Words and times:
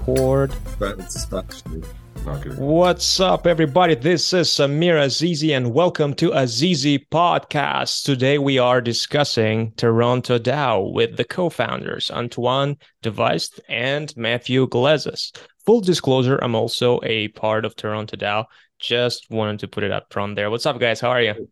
record. 0.00 0.52
That's 0.78 1.32
actually 1.32 1.82
not 2.24 2.42
good. 2.42 2.58
What's 2.58 3.20
up, 3.20 3.46
everybody? 3.46 3.94
This 3.94 4.32
is 4.32 4.48
Samir 4.48 4.94
Azizi, 4.94 5.54
and 5.56 5.74
welcome 5.74 6.14
to 6.14 6.30
Azizi 6.30 7.06
Podcast. 7.10 8.04
Today, 8.04 8.38
we 8.38 8.58
are 8.58 8.80
discussing 8.80 9.72
Toronto 9.76 10.38
DAO 10.38 10.92
with 10.92 11.16
the 11.16 11.24
co 11.24 11.50
founders, 11.50 12.10
Antoine 12.10 12.76
De 13.02 13.10
Vuyst 13.10 13.60
and 13.68 14.14
Matthew 14.16 14.66
Glezos. 14.68 15.36
Full 15.66 15.82
disclosure, 15.82 16.38
I'm 16.42 16.54
also 16.54 17.00
a 17.02 17.28
part 17.28 17.64
of 17.64 17.76
Toronto 17.76 18.16
DAO. 18.16 18.46
Just 18.78 19.30
wanted 19.30 19.60
to 19.60 19.68
put 19.68 19.84
it 19.84 19.92
up 19.92 20.10
front 20.10 20.36
there. 20.36 20.50
What's 20.50 20.66
up, 20.66 20.80
guys? 20.80 21.00
How 21.00 21.10
are 21.10 21.22
you? 21.22 21.48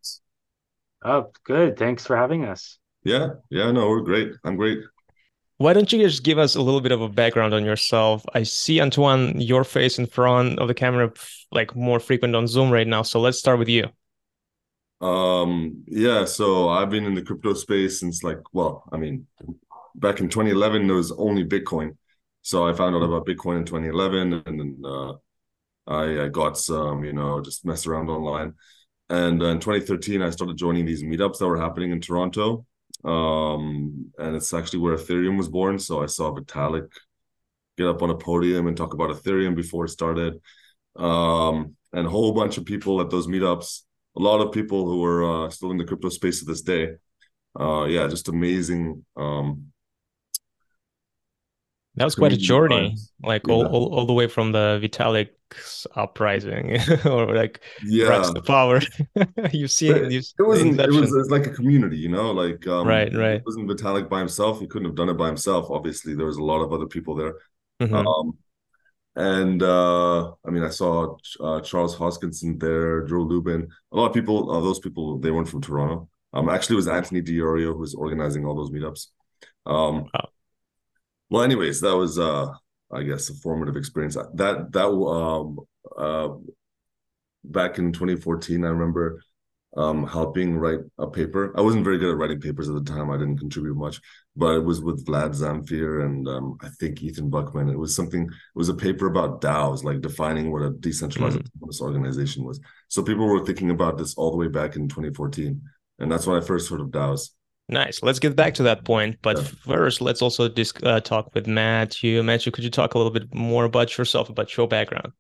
Oh, 1.05 1.31
good. 1.45 1.79
Thanks 1.79 2.07
for 2.07 2.17
having 2.17 2.47
us. 2.47 2.79
Yeah, 3.05 3.29
yeah, 3.51 3.71
no, 3.71 3.89
we're 3.89 4.01
great. 4.01 4.33
I'm 4.45 4.57
great. 4.57 4.79
Why 5.59 5.73
don't 5.73 5.93
you 5.93 5.99
just 5.99 6.23
give 6.23 6.39
us 6.39 6.55
a 6.55 6.63
little 6.63 6.81
bit 6.81 6.93
of 6.93 7.03
a 7.03 7.09
background 7.09 7.53
on 7.53 7.65
yourself? 7.65 8.25
I 8.33 8.45
see 8.45 8.81
Antoine, 8.81 9.41
your 9.41 9.65
face 9.65 9.99
in 9.99 10.07
front 10.07 10.61
of 10.61 10.69
the 10.69 10.75
camera, 10.75 11.13
like 11.51 11.75
more 11.75 11.99
frequent 11.99 12.37
on 12.37 12.47
Zoom 12.47 12.71
right 12.71 12.87
now. 12.87 13.03
So 13.03 13.21
let's 13.21 13.41
start 13.41 13.59
with 13.59 13.69
you. 13.69 13.89
Um, 15.01 15.83
yeah, 15.89 16.25
so 16.27 16.69
I've 16.69 16.91
been 16.91 17.05
in 17.05 17.15
the 17.15 17.23
crypto 17.23 17.55
space 17.55 17.99
since 17.99 18.23
like, 18.23 18.39
well, 18.53 18.85
I 18.93 18.99
mean, 18.99 19.27
back 19.97 20.21
in 20.21 20.29
2011, 20.29 20.87
there 20.87 20.97
was 20.97 21.11
only 21.13 21.45
Bitcoin. 21.45 21.97
So 22.43 22.67
I 22.67 22.73
found 22.73 22.95
out 22.95 23.03
about 23.03 23.27
Bitcoin 23.27 23.59
in 23.59 23.65
2011, 23.65 24.43
and 24.47 24.61
then 24.61 24.83
uh, 24.85 25.13
I, 25.89 26.25
I 26.25 26.29
got 26.29 26.57
some, 26.57 27.05
you 27.05 27.13
know, 27.13 27.41
just 27.41 27.65
messed 27.65 27.87
around 27.89 28.11
online. 28.11 28.55
And 29.11 29.43
in 29.43 29.59
2013, 29.59 30.23
I 30.23 30.31
started 30.31 30.57
joining 30.57 30.87
these 30.87 31.03
meetups 31.03 31.39
that 31.39 31.49
were 31.49 31.61
happening 31.61 31.91
in 31.91 32.01
Toronto. 32.01 32.65
Um, 33.05 34.13
and 34.19 34.37
it's 34.37 34.53
actually 34.53 34.81
where 34.81 34.97
Ethereum 34.97 35.37
was 35.37 35.49
born. 35.49 35.79
So 35.79 36.03
I 36.03 36.07
saw 36.07 36.35
Vitalik 36.35 36.91
get 37.77 37.87
up 37.87 38.03
on 38.03 38.11
a 38.11 38.17
podium 38.17 38.67
and 38.67 38.77
talk 38.77 38.95
about 38.95 39.11
Ethereum 39.11 39.55
before 39.55 39.85
it 39.85 39.91
started. 39.91 40.41
Um, 40.97 41.77
and 41.93 42.07
a 42.07 42.11
whole 42.11 42.33
bunch 42.33 42.59
of 42.59 42.65
people 42.65 43.01
at 43.01 43.11
those 43.11 43.29
meetups, 43.29 43.83
a 44.17 44.21
lot 44.21 44.41
of 44.41 44.53
people 44.53 44.85
who 44.87 45.05
are 45.05 45.47
uh, 45.47 45.51
still 45.51 45.71
in 45.71 45.79
the 45.79 45.85
crypto 45.85 46.09
space 46.09 46.41
to 46.41 46.45
this 46.45 46.63
day. 46.63 46.91
Uh, 47.59 47.85
yeah, 47.85 48.07
just 48.09 48.29
amazing. 48.29 49.05
Um, 49.17 49.73
that 51.99 52.05
was 52.05 52.15
quite 52.15 52.33
a 52.33 52.37
journey, 52.37 52.97
like 53.23 53.49
all, 53.49 53.67
all, 53.67 53.95
all 53.95 54.07
the 54.07 54.13
way 54.13 54.27
from 54.27 54.53
the 54.53 54.79
Vitalik's 54.83 55.87
uprising 55.97 56.79
or 57.05 57.35
like 57.35 57.61
yeah, 57.85 58.31
the 58.35 58.43
power. 58.43 58.81
You've 59.53 59.71
seen 59.71 59.93
But 59.93 60.11
you've 60.11 60.25
it 60.39 60.43
wasn't. 60.43 60.81
It 60.81 60.91
was, 60.91 61.13
it 61.13 61.19
was 61.19 61.31
like 61.31 61.47
a 61.47 61.51
community, 61.51 61.99
you 61.99 62.09
know. 62.09 62.31
Like 62.33 62.67
um, 62.67 62.87
Right, 62.87 63.15
right. 63.15 63.37
It 63.37 63.43
wasn't 63.47 63.69
Vitalik 63.69 64.09
by 64.09 64.19
himself. 64.21 64.61
He 64.61 64.67
couldn't 64.67 64.87
have 64.87 64.97
done 64.97 65.09
it 65.09 65.15
by 65.15 65.27
himself. 65.27 65.71
Obviously, 65.71 66.15
there 66.15 66.27
was 66.27 66.37
a 66.37 66.45
lot 66.45 66.63
of 66.63 66.73
other 66.73 66.87
people 66.87 67.15
there. 67.15 67.35
Mhm. 67.81 68.07
Um, 68.07 68.39
and 69.17 69.63
uh, 69.63 70.29
I 70.47 70.51
mean, 70.51 70.63
I 70.63 70.69
saw 70.69 71.17
uh, 71.41 71.61
Charles 71.61 71.97
Hoskinson 71.97 72.61
there, 72.61 73.03
Drew 73.03 73.25
Lubin. 73.25 73.69
A 73.93 73.97
lot 73.97 74.07
of 74.07 74.15
people. 74.15 74.51
Uh, 74.51 74.61
those 74.61 74.79
people 74.79 75.19
they 75.19 75.31
weren't 75.31 75.49
from 75.49 75.61
Toronto. 75.61 76.09
Um, 76.33 76.49
actually, 76.49 76.75
it 76.75 76.77
was 76.77 76.89
Anthony 76.89 77.21
Di 77.21 77.39
Iorio 77.39 77.73
who 77.73 77.79
was 77.79 77.95
organizing 77.95 78.45
all 78.45 78.55
those 78.55 78.71
meetups. 78.71 79.09
Um, 79.67 80.09
Wow. 80.15 80.31
Well, 81.31 81.43
anyways, 81.43 81.81
that 81.81 81.97
was 81.97 82.19
uh, 82.19 82.53
I 82.93 83.03
guess 83.03 83.29
a 83.31 83.35
formative 83.35 83.77
experience. 83.77 84.17
That 84.35 84.73
that 84.73 84.89
um 84.89 85.59
uh 85.97 86.29
back 87.45 87.79
in 87.79 87.93
2014, 87.93 88.65
I 88.65 88.69
remember 88.69 89.23
um 89.77 90.07
helping 90.07 90.57
write 90.57 90.81
a 90.99 91.07
paper. 91.07 91.53
I 91.57 91.61
wasn't 91.61 91.85
very 91.85 91.99
good 91.99 92.11
at 92.11 92.17
writing 92.17 92.41
papers 92.41 92.69
at 92.69 92.75
the 92.75 92.85
time. 92.91 93.11
I 93.11 93.19
didn't 93.19 93.39
contribute 93.39 93.77
much, 93.77 94.01
but 94.37 94.57
it 94.57 94.65
was 94.65 94.81
with 94.81 95.05
Vlad 95.07 95.35
Zamfir 95.35 96.05
and 96.07 96.27
um, 96.29 96.57
I 96.63 96.69
think 96.81 97.03
Ethan 97.03 97.31
Buchman. 97.31 97.71
It 97.71 97.79
was 97.79 97.95
something. 97.95 98.23
It 98.23 98.31
was 98.55 98.71
a 98.71 98.75
paper 98.75 99.07
about 99.07 99.43
DAOs, 99.43 99.85
like 99.85 100.01
defining 100.01 100.51
what 100.51 100.63
a 100.63 100.71
decentralized 100.71 101.39
autonomous 101.41 101.83
organization 101.83 102.45
was. 102.45 102.59
So 102.89 103.03
people 103.03 103.27
were 103.27 103.45
thinking 103.45 103.71
about 103.71 103.99
this 103.99 104.15
all 104.15 104.31
the 104.31 104.39
way 104.39 104.49
back 104.49 104.77
in 104.77 104.89
2014, 104.89 105.61
and 105.99 106.11
that's 106.11 106.27
when 106.27 106.41
I 106.41 106.45
first 106.45 106.71
heard 106.71 106.81
of 106.81 106.89
DAOs. 106.89 107.31
Nice. 107.69 108.03
Let's 108.03 108.19
get 108.19 108.35
back 108.35 108.55
to 108.55 108.63
that 108.65 108.85
point. 108.85 109.17
But 109.21 109.37
Yeah. 109.37 109.43
first, 109.43 110.01
let's 110.01 110.23
also 110.23 110.49
dis- 110.49 110.73
uh, 110.83 111.01
talk 111.01 111.35
with 111.35 111.47
Matthew. 111.47 112.23
Matthew, 112.23 112.51
could 112.51 112.65
you 112.65 112.71
talk 112.71 112.95
a 112.95 112.99
little 112.99 113.13
bit 113.13 113.33
more 113.35 113.65
about 113.65 113.99
yourself, 113.99 114.31
about 114.31 114.57
your 114.57 114.67
background? 114.67 115.13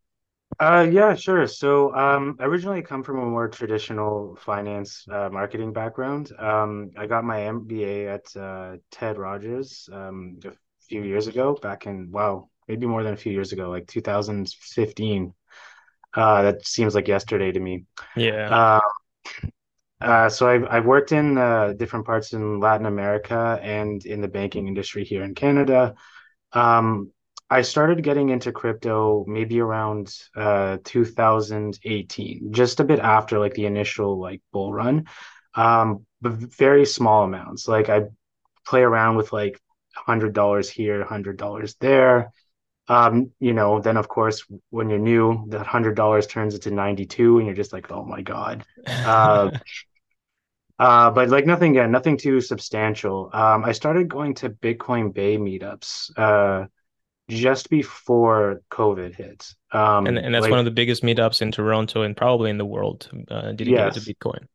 Uh, 0.59 0.89
yeah, 0.91 1.15
sure. 1.15 1.47
So, 1.47 1.95
um, 1.95 2.37
I 2.41 2.45
originally 2.45 2.83
come 2.83 3.03
from 3.05 3.19
a 3.19 3.27
more 3.27 3.49
traditional 3.49 4.35
finance, 4.37 5.07
uh, 5.11 5.29
marketing 5.31 5.75
background. 5.75 6.33
Um, 6.39 6.91
I 6.97 7.07
got 7.07 7.23
my 7.23 7.41
MBA 7.43 8.07
at 8.07 8.35
uh, 8.35 8.79
Ted 8.91 9.19
Rogers 9.19 9.89
um, 9.93 10.39
a 10.45 10.53
few 10.89 11.03
years 11.03 11.27
ago, 11.27 11.55
back 11.61 11.87
in, 11.87 12.11
wow, 12.11 12.49
maybe 12.67 12.87
more 12.87 13.05
than 13.05 13.13
a 13.13 13.17
few 13.17 13.33
years 13.33 13.53
ago, 13.53 13.69
like 13.69 13.87
2015. 13.87 15.35
Uh, 16.15 16.43
that 16.43 16.67
seems 16.67 16.95
like 16.95 17.07
yesterday 17.07 17.53
to 17.53 17.61
me. 17.61 17.85
Yeah. 18.17 18.49
Uh, 18.51 18.81
uh, 20.01 20.29
so 20.29 20.49
I've 20.49 20.65
I've 20.71 20.87
worked 20.87 21.13
in 21.13 21.39
uh, 21.39 21.73
different 21.77 22.07
parts 22.07 22.33
in 22.33 22.61
Latin 22.61 22.87
America 22.87 23.59
and 23.63 24.05
in 24.07 24.21
the 24.21 24.29
banking 24.29 24.69
industry 24.69 25.05
here 25.05 25.25
in 25.25 25.35
Canada. 25.35 25.95
Um, 26.53 27.13
I 27.51 27.63
started 27.63 28.03
getting 28.03 28.29
into 28.29 28.53
crypto 28.53 29.25
maybe 29.27 29.61
around 29.61 30.15
uh 30.37 30.79
2018, 30.85 32.53
just 32.53 32.81
a 32.81 32.85
bit 32.85 33.01
after 33.01 33.39
like 33.39 33.55
the 33.55 33.67
initial 33.67 34.21
like 34.21 34.43
bull 34.53 34.73
run. 34.73 35.07
Um, 35.55 36.07
but 36.21 36.33
very 36.33 36.85
small 36.87 37.25
amounts. 37.25 37.67
Like 37.67 37.89
I 37.89 38.03
play 38.67 38.83
around 38.83 39.17
with 39.17 39.33
like 39.33 39.61
hundred 39.95 40.33
dollars 40.33 40.69
here, 40.71 41.05
hundred 41.05 41.37
dollars 41.39 41.75
there. 41.81 42.31
Um, 42.89 43.33
you 43.39 43.53
know, 43.53 43.81
then 43.81 43.97
of 43.97 44.09
course 44.09 44.45
when 44.71 44.89
you're 44.89 44.99
new, 44.99 45.47
that 45.49 45.67
hundred 45.67 45.95
dollars 45.97 46.27
turns 46.27 46.55
into 46.55 46.71
92 46.71 47.39
and 47.39 47.47
you're 47.47 47.57
just 47.57 47.73
like, 47.73 47.91
oh 47.91 48.05
my 48.05 48.23
God. 48.23 48.65
Uh, 48.87 49.51
uh, 50.79 51.11
but 51.11 51.29
like 51.29 51.47
nothing, 51.47 51.75
yeah, 51.75 51.87
nothing 51.87 52.17
too 52.17 52.41
substantial. 52.41 53.31
Um, 53.33 53.65
I 53.65 53.73
started 53.73 54.09
going 54.09 54.35
to 54.37 54.51
Bitcoin 54.51 55.13
Bay 55.13 55.37
meetups 55.37 56.11
uh 56.19 56.67
just 57.29 57.69
before 57.69 58.63
COVID 58.71 59.15
hit. 59.15 59.53
Um, 59.73 60.07
and 60.07 60.17
and 60.19 60.35
that's 60.35 60.45
like, 60.45 60.51
one 60.51 60.59
of 60.61 60.65
the 60.65 60.71
biggest 60.71 61.03
meetups 61.03 61.43
in 61.43 61.53
Toronto 61.53 62.03
and 62.03 62.17
probably 62.17 62.49
in 62.51 62.57
the 62.57 62.65
world, 62.65 63.11
uh, 63.31 63.53
dedicated 63.53 63.93
to 63.95 64.01
Yes. 64.01 64.09
Bitcoin. 64.09 64.47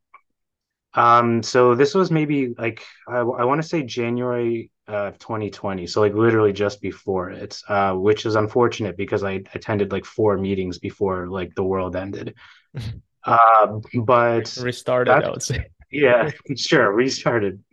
um, 0.96 1.44
so 1.44 1.76
this 1.76 1.94
was 1.94 2.12
maybe 2.12 2.54
like 2.58 2.84
I, 3.08 3.18
I 3.20 3.46
want 3.46 3.62
to 3.62 3.68
say 3.68 3.84
January 3.84 4.72
uh 4.88 5.12
2020, 5.12 5.88
so 5.88 6.02
like 6.02 6.14
literally 6.14 6.52
just 6.54 6.82
before 6.82 7.30
it, 7.32 7.62
uh, 7.70 7.94
which 7.94 8.26
is 8.26 8.36
unfortunate 8.36 8.98
because 8.98 9.24
I 9.24 9.44
attended 9.54 9.92
like 9.92 10.06
four 10.06 10.38
meetings 10.38 10.80
before 10.80 11.28
like 11.30 11.54
the 11.56 11.64
world 11.64 11.96
ended. 11.96 12.36
Uh, 13.24 13.80
but 14.04 14.58
Restarted, 14.62 15.14
That- 15.14 15.26
I 15.26 15.30
would 15.30 15.44
say. 15.44 15.66
Yeah, 15.94 16.32
sure, 16.58 16.92
restarted. 16.92 17.64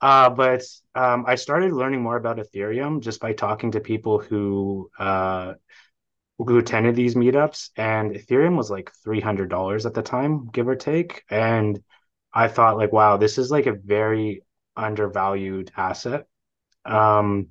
Uh, 0.00 0.30
but 0.30 0.62
um, 0.94 1.24
I 1.26 1.36
started 1.36 1.72
learning 1.72 2.02
more 2.02 2.16
about 2.16 2.38
Ethereum 2.38 3.00
just 3.00 3.20
by 3.20 3.32
talking 3.32 3.72
to 3.72 3.80
people 3.80 4.18
who 4.18 4.90
uh, 4.98 5.54
who 6.38 6.58
attended 6.58 6.96
these 6.96 7.14
meetups, 7.14 7.70
and 7.76 8.12
Ethereum 8.12 8.56
was 8.56 8.70
like 8.70 8.92
three 9.04 9.20
hundred 9.20 9.50
dollars 9.50 9.86
at 9.86 9.94
the 9.94 10.02
time, 10.02 10.48
give 10.52 10.68
or 10.68 10.76
take. 10.76 11.24
And 11.30 11.82
I 12.34 12.48
thought, 12.48 12.78
like, 12.78 12.92
wow, 12.92 13.16
this 13.18 13.38
is 13.38 13.50
like 13.50 13.66
a 13.66 13.72
very 13.74 14.42
undervalued 14.76 15.70
asset. 15.76 16.26
Um, 16.84 17.48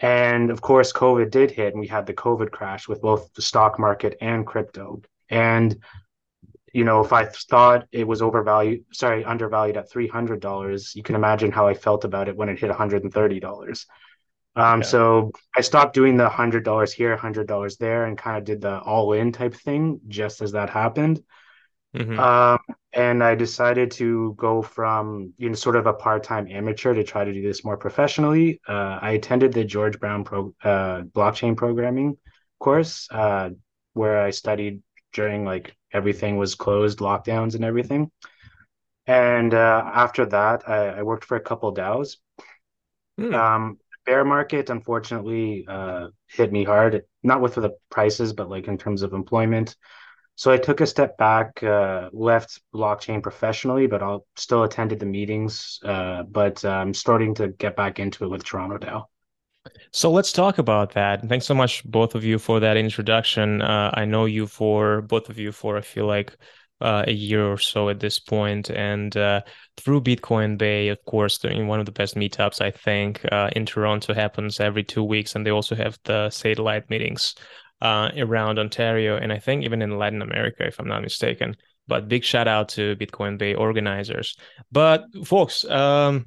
and 0.00 0.50
of 0.50 0.60
course, 0.62 0.92
COVID 0.92 1.30
did 1.30 1.50
hit, 1.50 1.74
and 1.74 1.80
we 1.80 1.88
had 1.88 2.06
the 2.06 2.14
COVID 2.14 2.50
crash 2.50 2.88
with 2.88 3.02
both 3.02 3.32
the 3.34 3.42
stock 3.42 3.78
market 3.78 4.16
and 4.20 4.46
crypto. 4.46 5.02
And 5.30 5.76
you 6.76 6.84
know, 6.88 6.98
if 7.06 7.12
I 7.20 7.24
thought 7.50 7.80
it 8.00 8.06
was 8.06 8.20
overvalued, 8.20 8.84
sorry, 8.92 9.24
undervalued 9.24 9.76
at 9.78 9.90
three 9.90 10.08
hundred 10.16 10.40
dollars, 10.40 10.80
you 10.96 11.02
can 11.02 11.14
imagine 11.14 11.50
how 11.50 11.66
I 11.72 11.74
felt 11.86 12.04
about 12.04 12.28
it 12.28 12.36
when 12.36 12.48
it 12.50 12.58
hit 12.58 12.68
one 12.68 12.78
hundred 12.82 13.02
and 13.04 13.12
thirty 13.18 13.40
dollars. 13.40 13.86
Um, 14.64 14.80
Yeah. 14.80 14.86
so 14.92 15.32
I 15.58 15.62
stopped 15.62 15.94
doing 15.94 16.16
the 16.16 16.28
hundred 16.28 16.64
dollars 16.64 16.92
here, 16.92 17.16
hundred 17.16 17.46
dollars 17.46 17.74
there, 17.84 18.04
and 18.06 18.22
kind 18.24 18.36
of 18.38 18.44
did 18.44 18.60
the 18.60 18.76
all-in 18.92 19.32
type 19.32 19.54
thing 19.66 20.00
just 20.18 20.42
as 20.42 20.52
that 20.52 20.70
happened. 20.70 21.16
Mhm. 21.94 22.18
Um, 22.18 22.58
and 22.92 23.18
I 23.30 23.34
decided 23.34 23.88
to 23.92 24.34
go 24.36 24.62
from, 24.62 25.32
you 25.38 25.48
know, 25.48 25.54
sort 25.54 25.76
of 25.76 25.86
a 25.86 25.94
part-time 26.06 26.46
amateur 26.50 26.92
to 26.94 27.04
try 27.04 27.24
to 27.24 27.32
do 27.32 27.42
this 27.42 27.64
more 27.64 27.78
professionally. 27.86 28.60
Uh, 28.68 28.98
I 29.08 29.10
attended 29.18 29.52
the 29.52 29.64
George 29.64 29.96
Brown 30.02 30.24
pro, 30.24 30.40
uh, 30.72 30.98
blockchain 31.16 31.56
programming 31.56 32.16
course, 32.58 33.08
uh, 33.10 33.48
where 33.94 34.18
I 34.28 34.30
studied 34.42 34.82
during 35.16 35.44
like 35.44 35.74
everything 35.92 36.36
was 36.36 36.54
closed, 36.54 36.98
lockdowns 37.00 37.54
and 37.56 37.64
everything. 37.64 38.10
And 39.06 39.54
uh, 39.54 39.90
after 39.92 40.26
that, 40.26 40.68
I, 40.68 40.98
I 40.98 41.02
worked 41.02 41.24
for 41.24 41.36
a 41.36 41.40
couple 41.40 41.74
DAOs. 41.74 42.18
Hmm. 43.18 43.34
Um, 43.34 43.78
bear 44.04 44.24
market, 44.24 44.68
unfortunately, 44.68 45.64
uh, 45.66 46.08
hit 46.28 46.52
me 46.52 46.64
hard, 46.64 47.02
not 47.22 47.40
with 47.40 47.54
the 47.54 47.70
prices, 47.90 48.32
but 48.34 48.50
like 48.50 48.68
in 48.68 48.76
terms 48.78 49.02
of 49.02 49.14
employment. 49.14 49.74
So 50.34 50.52
I 50.52 50.58
took 50.58 50.82
a 50.82 50.86
step 50.86 51.16
back, 51.16 51.62
uh, 51.62 52.10
left 52.12 52.60
blockchain 52.74 53.22
professionally, 53.22 53.86
but 53.86 54.02
I'll 54.02 54.26
still 54.36 54.64
attended 54.64 54.98
the 55.00 55.06
meetings. 55.06 55.80
Uh, 55.82 56.24
but 56.24 56.62
uh, 56.62 56.68
I'm 56.68 56.92
starting 56.92 57.34
to 57.36 57.48
get 57.48 57.74
back 57.74 57.98
into 57.98 58.24
it 58.24 58.28
with 58.28 58.44
Toronto 58.44 58.76
DAO. 58.76 59.04
So 59.92 60.10
let's 60.10 60.32
talk 60.32 60.58
about 60.58 60.92
that. 60.92 61.26
Thanks 61.28 61.46
so 61.46 61.54
much, 61.54 61.84
both 61.84 62.14
of 62.14 62.24
you, 62.24 62.38
for 62.38 62.60
that 62.60 62.76
introduction. 62.76 63.62
Uh, 63.62 63.90
I 63.94 64.04
know 64.04 64.24
you 64.24 64.46
for 64.46 65.02
both 65.02 65.28
of 65.28 65.38
you 65.38 65.52
for 65.52 65.76
I 65.76 65.80
feel 65.80 66.06
like 66.06 66.36
uh, 66.80 67.04
a 67.06 67.12
year 67.12 67.46
or 67.46 67.58
so 67.58 67.88
at 67.88 68.00
this 68.00 68.18
point, 68.18 68.70
and 68.70 69.16
uh, 69.16 69.40
through 69.78 70.02
Bitcoin 70.02 70.58
Bay, 70.58 70.88
of 70.88 71.02
course, 71.06 71.38
one 71.42 71.80
of 71.80 71.86
the 71.86 71.92
best 71.92 72.16
meetups 72.16 72.60
I 72.60 72.70
think 72.70 73.24
uh, 73.32 73.50
in 73.56 73.64
Toronto 73.64 74.12
happens 74.12 74.60
every 74.60 74.84
two 74.84 75.02
weeks, 75.02 75.34
and 75.34 75.46
they 75.46 75.50
also 75.50 75.74
have 75.74 75.98
the 76.04 76.28
satellite 76.30 76.90
meetings 76.90 77.34
uh, 77.80 78.10
around 78.16 78.58
Ontario, 78.58 79.16
and 79.16 79.32
I 79.32 79.38
think 79.38 79.64
even 79.64 79.82
in 79.82 79.98
Latin 79.98 80.22
America, 80.22 80.66
if 80.66 80.78
I'm 80.78 80.88
not 80.88 81.02
mistaken. 81.02 81.56
But 81.88 82.08
big 82.08 82.24
shout 82.24 82.48
out 82.48 82.68
to 82.70 82.96
Bitcoin 82.96 83.38
Bay 83.38 83.54
organizers. 83.54 84.36
But 84.72 85.04
folks, 85.24 85.64
um, 85.64 86.26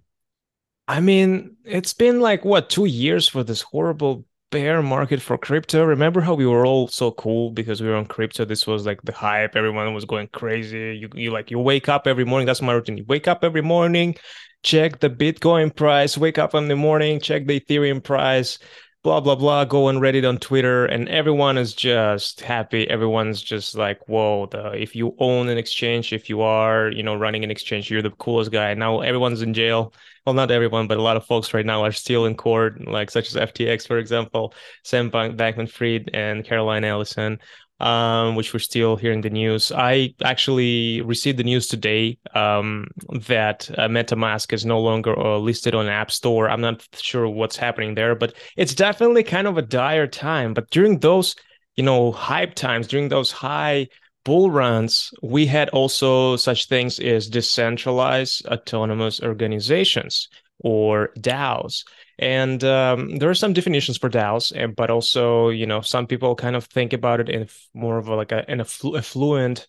I 0.90 1.02
mean, 1.02 1.56
it's 1.66 1.94
been 1.94 2.20
like 2.20 2.44
what 2.44 2.72
two 2.72 2.86
years 2.86 3.30
for 3.30 3.44
this 3.44 3.62
horrible 3.62 4.26
bear 4.50 4.82
market 4.82 5.22
for 5.22 5.38
crypto. 5.38 5.86
Remember 5.86 6.20
how 6.20 6.34
we 6.34 6.48
were 6.48 6.66
all 6.66 6.88
so 6.88 7.12
cool 7.12 7.52
because 7.52 7.80
we 7.80 7.88
were 7.88 7.96
on 7.96 8.08
crypto? 8.08 8.44
This 8.44 8.66
was 8.66 8.88
like 8.88 9.00
the 9.04 9.12
hype. 9.12 9.56
Everyone 9.56 9.94
was 9.94 10.06
going 10.06 10.30
crazy. 10.30 10.98
You 10.98 11.10
you 11.14 11.30
like 11.30 11.52
you 11.52 11.60
wake 11.60 11.90
up 11.90 12.08
every 12.08 12.26
morning. 12.26 12.48
That's 12.48 12.64
my 12.64 12.74
routine. 12.74 12.98
You 12.98 13.06
wake 13.08 13.28
up 13.28 13.44
every 13.44 13.62
morning, 13.62 14.16
check 14.64 15.00
the 15.00 15.12
Bitcoin 15.12 15.76
price. 15.76 16.18
Wake 16.18 16.40
up 16.40 16.56
in 16.56 16.68
the 16.68 16.76
morning, 16.76 17.20
check 17.20 17.46
the 17.46 17.60
Ethereum 17.60 18.04
price 18.04 18.58
blah 19.02 19.22
blah 19.22 19.36
blah 19.36 19.64
go 19.64 19.86
on 19.86 19.98
reddit 20.00 20.28
on 20.28 20.38
twitter 20.38 20.86
and 20.86 21.08
everyone 21.08 21.58
is 21.58 21.74
just 21.74 22.42
happy 22.42 22.90
everyone's 22.90 23.42
just 23.42 23.76
like 23.78 23.98
whoa 24.10 24.46
the, 24.48 24.74
if 24.74 24.94
you 24.94 25.16
own 25.20 25.48
an 25.48 25.58
exchange 25.58 26.12
if 26.12 26.30
you 26.30 26.42
are 26.42 26.92
you 26.92 27.02
know 27.02 27.16
running 27.16 27.46
an 27.46 27.50
exchange 27.50 27.90
you're 27.90 28.02
the 28.02 28.10
coolest 28.12 28.52
guy 28.52 28.74
now 28.74 29.00
everyone's 29.00 29.42
in 29.42 29.54
jail 29.54 29.94
well 30.26 30.34
not 30.34 30.52
everyone 30.52 30.88
but 30.88 30.98
a 30.98 31.02
lot 31.02 31.18
of 31.18 31.26
folks 31.26 31.54
right 31.54 31.66
now 31.66 31.84
are 31.84 31.92
still 31.92 32.26
in 32.26 32.36
court 32.36 32.88
like 32.88 33.10
such 33.10 33.28
as 33.28 33.50
ftx 33.52 33.88
for 33.88 33.98
example 33.98 34.54
sam 34.84 35.10
bankman 35.12 35.70
fried 35.70 36.10
and 36.14 36.46
caroline 36.46 36.84
ellison 36.84 37.40
um, 37.80 38.36
which 38.36 38.54
we're 38.54 38.60
still 38.60 38.96
hearing 38.96 39.22
the 39.22 39.30
news. 39.30 39.72
I 39.72 40.14
actually 40.24 41.02
received 41.02 41.40
the 41.40 41.44
news 41.44 41.68
today 41.68 42.18
um, 42.36 42.88
that 43.28 43.70
uh, 43.78 43.88
MetaMask 43.88 44.52
is 44.54 44.66
no 44.66 44.80
longer 44.80 45.18
uh, 45.18 45.38
listed 45.38 45.76
on 45.76 45.88
App 45.88 46.12
Store. 46.12 46.50
I'm 46.50 46.62
not 46.62 46.86
sure 46.98 47.28
what's 47.30 47.56
happening 47.56 47.96
there, 47.96 48.16
but 48.16 48.34
it's 48.58 48.76
definitely 48.76 49.24
kind 49.24 49.48
of 49.48 49.58
a 49.58 49.62
dire 49.62 50.08
time. 50.08 50.54
But 50.54 50.70
during 50.72 51.00
those, 51.00 51.36
you 51.76 51.84
know, 51.84 52.12
hype 52.12 52.56
times, 52.56 52.88
during 52.88 53.10
those 53.10 53.32
high 53.32 53.88
bull 54.24 54.52
runs, 54.52 55.12
we 55.22 55.46
had 55.46 55.70
also 55.70 56.36
such 56.36 56.68
things 56.68 57.00
as 57.00 57.30
decentralized 57.30 58.46
autonomous 58.48 59.22
organizations 59.22 60.28
or 60.60 61.10
DAOs. 61.20 61.84
And 62.18 62.64
um, 62.64 63.18
there 63.18 63.30
are 63.30 63.36
some 63.36 63.54
definitions 63.54 63.98
for 63.98 64.10
DAOs, 64.10 64.52
eh, 64.56 64.68
but 64.68 64.90
also, 64.90 65.50
you 65.50 65.66
know, 65.66 65.82
some 65.82 66.06
people 66.06 66.36
kind 66.36 66.56
of 66.56 66.66
think 66.66 66.92
about 66.92 67.22
it 67.22 67.30
in 67.30 67.48
more 67.74 67.98
of 67.98 68.08
a, 68.10 68.16
like 68.16 68.32
a, 68.32 68.50
in 68.52 68.60
a, 68.60 68.66
flu- 68.66 68.96
a 68.96 69.02
fluent 69.02 69.68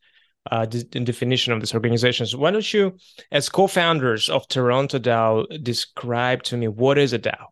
uh, 0.51 0.67
de- 0.67 0.83
definition 0.83 1.53
of 1.53 1.61
these 1.61 1.75
organizations. 1.75 2.35
Why 2.35 2.51
don't 2.51 2.73
you, 2.73 2.97
as 3.31 3.49
co-founders 3.49 4.29
of 4.29 4.49
Toronto 4.49 4.99
DAO, 4.99 5.63
describe 5.63 6.43
to 6.45 6.57
me 6.57 6.67
what 6.67 6.99
is 6.99 7.13
a 7.13 7.19
DAO? 7.19 7.47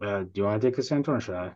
Uh, 0.00 0.20
do 0.24 0.30
you 0.34 0.44
want 0.44 0.60
to 0.60 0.66
take 0.66 0.76
this, 0.76 0.90
Anton, 0.90 1.16
or 1.16 1.20
should 1.20 1.36
I? 1.36 1.54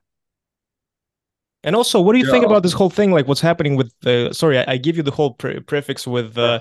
And 1.66 1.76
also, 1.76 2.00
what 2.00 2.14
do 2.14 2.18
you 2.18 2.26
yeah. 2.26 2.30
think 2.30 2.46
about 2.46 2.62
this 2.62 2.72
whole 2.72 2.90
thing? 2.90 3.10
Like, 3.10 3.26
what's 3.28 3.40
happening 3.40 3.76
with 3.76 3.92
the? 4.00 4.32
Sorry, 4.32 4.58
I, 4.58 4.64
I 4.74 4.76
give 4.78 4.96
you 4.96 5.02
the 5.02 5.10
whole 5.10 5.34
pre- 5.34 5.60
prefix 5.60 6.06
with 6.06 6.38
uh, 6.38 6.60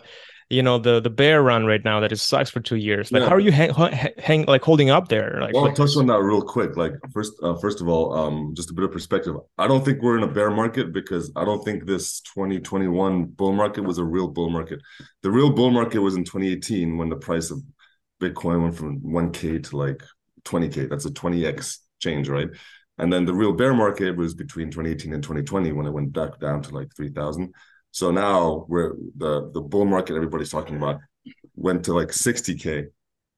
you 0.49 0.61
know 0.61 0.77
the 0.77 0.99
the 0.99 1.09
bear 1.09 1.41
run 1.41 1.65
right 1.65 1.83
now 1.83 1.99
that 1.99 2.11
it 2.11 2.17
sucks 2.17 2.49
for 2.49 2.59
two 2.59 2.75
years 2.75 3.11
like 3.11 3.21
yeah. 3.21 3.29
how 3.29 3.35
are 3.35 3.39
you 3.39 3.51
hang, 3.51 3.71
hang 4.17 4.45
like 4.45 4.61
holding 4.61 4.91
up 4.91 5.07
there 5.07 5.39
like 5.41 5.53
well, 5.55 5.67
I'll 5.67 5.73
touch 5.73 5.97
on 5.97 6.05
that 6.07 6.21
real 6.21 6.41
quick 6.41 6.77
like 6.77 6.93
first 7.11 7.33
uh, 7.41 7.55
first 7.55 7.81
of 7.81 7.87
all 7.87 8.13
um 8.13 8.53
just 8.55 8.69
a 8.69 8.73
bit 8.73 8.85
of 8.85 8.91
perspective 8.91 9.35
i 9.57 9.67
don't 9.67 9.83
think 9.83 10.01
we're 10.03 10.17
in 10.17 10.23
a 10.23 10.31
bear 10.31 10.51
market 10.51 10.93
because 10.93 11.31
i 11.35 11.43
don't 11.43 11.63
think 11.65 11.85
this 11.85 12.21
2021 12.21 13.25
bull 13.25 13.53
market 13.53 13.83
was 13.83 13.97
a 13.97 14.03
real 14.03 14.27
bull 14.27 14.51
market 14.51 14.79
the 15.23 15.31
real 15.31 15.51
bull 15.51 15.71
market 15.71 15.99
was 15.99 16.15
in 16.15 16.23
2018 16.23 16.97
when 16.97 17.09
the 17.09 17.15
price 17.15 17.49
of 17.49 17.59
bitcoin 18.21 18.61
went 18.61 18.75
from 18.75 18.99
1k 19.01 19.63
to 19.63 19.77
like 19.77 20.03
20k 20.43 20.87
that's 20.89 21.05
a 21.05 21.11
20x 21.11 21.79
change 21.99 22.29
right 22.29 22.49
and 22.97 23.11
then 23.11 23.25
the 23.25 23.33
real 23.33 23.53
bear 23.53 23.73
market 23.73 24.15
was 24.15 24.33
between 24.33 24.69
2018 24.69 25.13
and 25.13 25.23
2020 25.23 25.71
when 25.71 25.85
it 25.85 25.91
went 25.91 26.13
back 26.13 26.39
down 26.39 26.61
to 26.61 26.73
like 26.73 26.87
3000 26.95 27.53
so 27.91 28.11
now 28.11 28.65
we're 28.67 28.93
the 29.17 29.51
the 29.53 29.61
bull 29.61 29.85
market 29.85 30.15
everybody's 30.15 30.51
talking 30.51 30.75
about 30.75 30.99
went 31.55 31.83
to 31.85 31.93
like 31.93 32.09
60k 32.09 32.87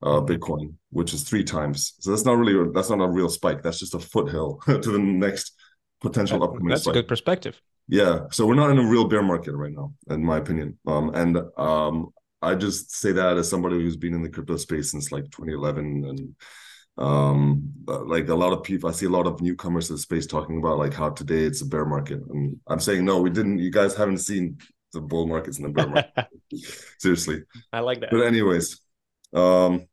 uh, 0.04 0.22
Bitcoin, 0.22 0.76
which 0.92 1.14
is 1.14 1.24
three 1.24 1.44
times. 1.44 1.94
So 2.00 2.12
that's 2.12 2.26
not 2.26 2.38
really 2.38 2.72
that's 2.74 2.90
not 2.90 3.02
a 3.02 3.08
real 3.08 3.30
spike. 3.30 3.64
That's 3.64 3.80
just 3.80 3.96
a 3.96 4.00
foothill 4.00 4.60
to 4.68 4.80
the 4.80 5.00
next 5.00 5.54
potential 6.02 6.44
upcoming. 6.44 6.70
That's 6.70 6.84
spike. 6.84 6.96
a 6.96 7.00
good 7.00 7.08
perspective. 7.08 7.62
Yeah, 7.88 8.26
so 8.32 8.46
we're 8.46 8.56
not 8.56 8.70
in 8.70 8.80
a 8.80 8.88
real 8.88 9.08
bear 9.08 9.24
market 9.24 9.54
right 9.54 9.72
now, 9.72 9.94
in 10.10 10.24
my 10.24 10.38
opinion. 10.38 10.78
Um, 10.86 11.14
and 11.16 11.38
um, 11.58 12.10
I 12.42 12.56
just 12.56 12.94
say 12.94 13.14
that 13.14 13.38
as 13.38 13.50
somebody 13.50 13.76
who's 13.76 13.96
been 13.96 14.14
in 14.14 14.22
the 14.22 14.30
crypto 14.30 14.58
space 14.58 14.92
since 14.92 15.12
like 15.12 15.24
2011 15.26 16.04
and 16.06 16.36
um 16.98 17.72
like 17.86 18.28
a 18.28 18.36
lot 18.36 18.52
of 18.52 18.64
people 18.64 18.90
i 18.90 18.92
see 18.92 19.06
a 19.06 19.10
lot 19.10 19.28
of 19.28 19.40
newcomers 19.40 19.88
to 19.88 19.94
the 19.94 20.00
space 20.00 20.26
talking 20.26 20.58
about 20.58 20.80
like 20.80 20.94
how 20.94 21.10
today 21.10 21.44
it's 21.44 21.62
a 21.62 21.66
bear 21.66 21.86
market. 21.86 22.20
And 22.30 22.60
i'm 22.68 22.80
saying 22.80 23.06
no 23.06 23.22
we 23.22 23.30
didn't 23.30 23.60
you 23.60 23.72
guys 23.72 23.96
haven't 23.96 24.18
seen 24.20 24.58
the 24.94 25.02
bull 25.02 25.28
markets 25.28 25.58
and 25.60 25.68
the 25.68 25.70
bear 25.70 25.88
market. 25.88 26.28
Seriously. 26.98 27.44
I 27.74 27.82
like 27.82 28.00
that. 28.02 28.10
But 28.12 28.22
anyways 28.22 28.82
um 29.34 29.88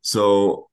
so 0.00 0.68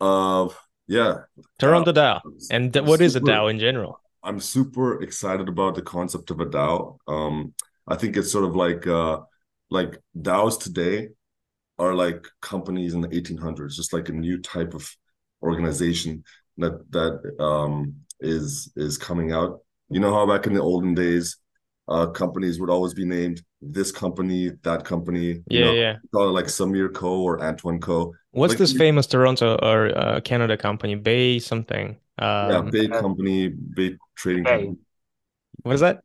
uh 0.00 0.48
yeah. 0.86 1.18
Toronto 1.58 1.92
dao 1.92 2.20
and 2.50 2.74
what 2.74 2.98
super, 2.98 3.02
is 3.02 3.16
a 3.16 3.20
dao 3.20 3.50
in 3.50 3.58
general? 3.58 4.00
I'm 4.22 4.40
super 4.40 5.02
excited 5.02 5.48
about 5.48 5.74
the 5.76 5.82
concept 5.82 6.30
of 6.30 6.40
a 6.40 6.46
dao 6.46 6.98
um 7.08 7.54
i 7.88 7.96
think 7.96 8.16
it's 8.16 8.30
sort 8.30 8.44
of 8.44 8.54
like 8.54 8.86
uh 8.86 9.20
like 9.70 9.98
daos 10.20 10.58
today 10.58 11.08
are 11.80 11.94
like 11.94 12.26
companies 12.42 12.92
in 12.92 13.00
the 13.00 13.08
1800s, 13.08 13.74
just 13.74 13.92
like 13.92 14.10
a 14.10 14.12
new 14.12 14.38
type 14.38 14.74
of 14.74 14.88
organization 15.42 16.22
that 16.58 16.74
that 16.92 17.42
um, 17.42 17.94
is 18.20 18.70
is 18.76 18.98
coming 18.98 19.32
out. 19.32 19.60
You 19.88 19.98
know 19.98 20.12
how 20.12 20.26
back 20.26 20.46
in 20.46 20.52
the 20.52 20.60
olden 20.60 20.94
days, 20.94 21.38
uh, 21.88 22.06
companies 22.08 22.60
would 22.60 22.68
always 22.68 22.92
be 22.92 23.06
named 23.06 23.42
this 23.62 23.90
company, 23.90 24.52
that 24.62 24.84
company. 24.84 25.42
Yeah, 25.48 25.64
know, 25.64 25.72
yeah. 25.72 25.96
Call 26.12 26.28
it 26.28 26.32
like 26.32 26.44
Samir 26.44 26.92
Co. 26.92 27.22
or 27.22 27.42
Antoine 27.42 27.80
Co. 27.80 28.12
What's 28.32 28.52
like, 28.52 28.58
this 28.58 28.74
famous 28.74 29.06
Toronto 29.06 29.58
or 29.62 29.96
uh, 29.98 30.20
Canada 30.20 30.56
company? 30.58 30.94
Bay 30.96 31.38
something. 31.38 31.96
Um, 32.18 32.50
yeah, 32.50 32.60
Bay 32.70 32.88
Company, 32.88 33.48
Bay 33.48 33.96
Trading 34.14 34.44
Bay. 34.44 34.50
Company. 34.50 34.76
What 35.62 35.74
is 35.74 35.80
that? 35.80 36.02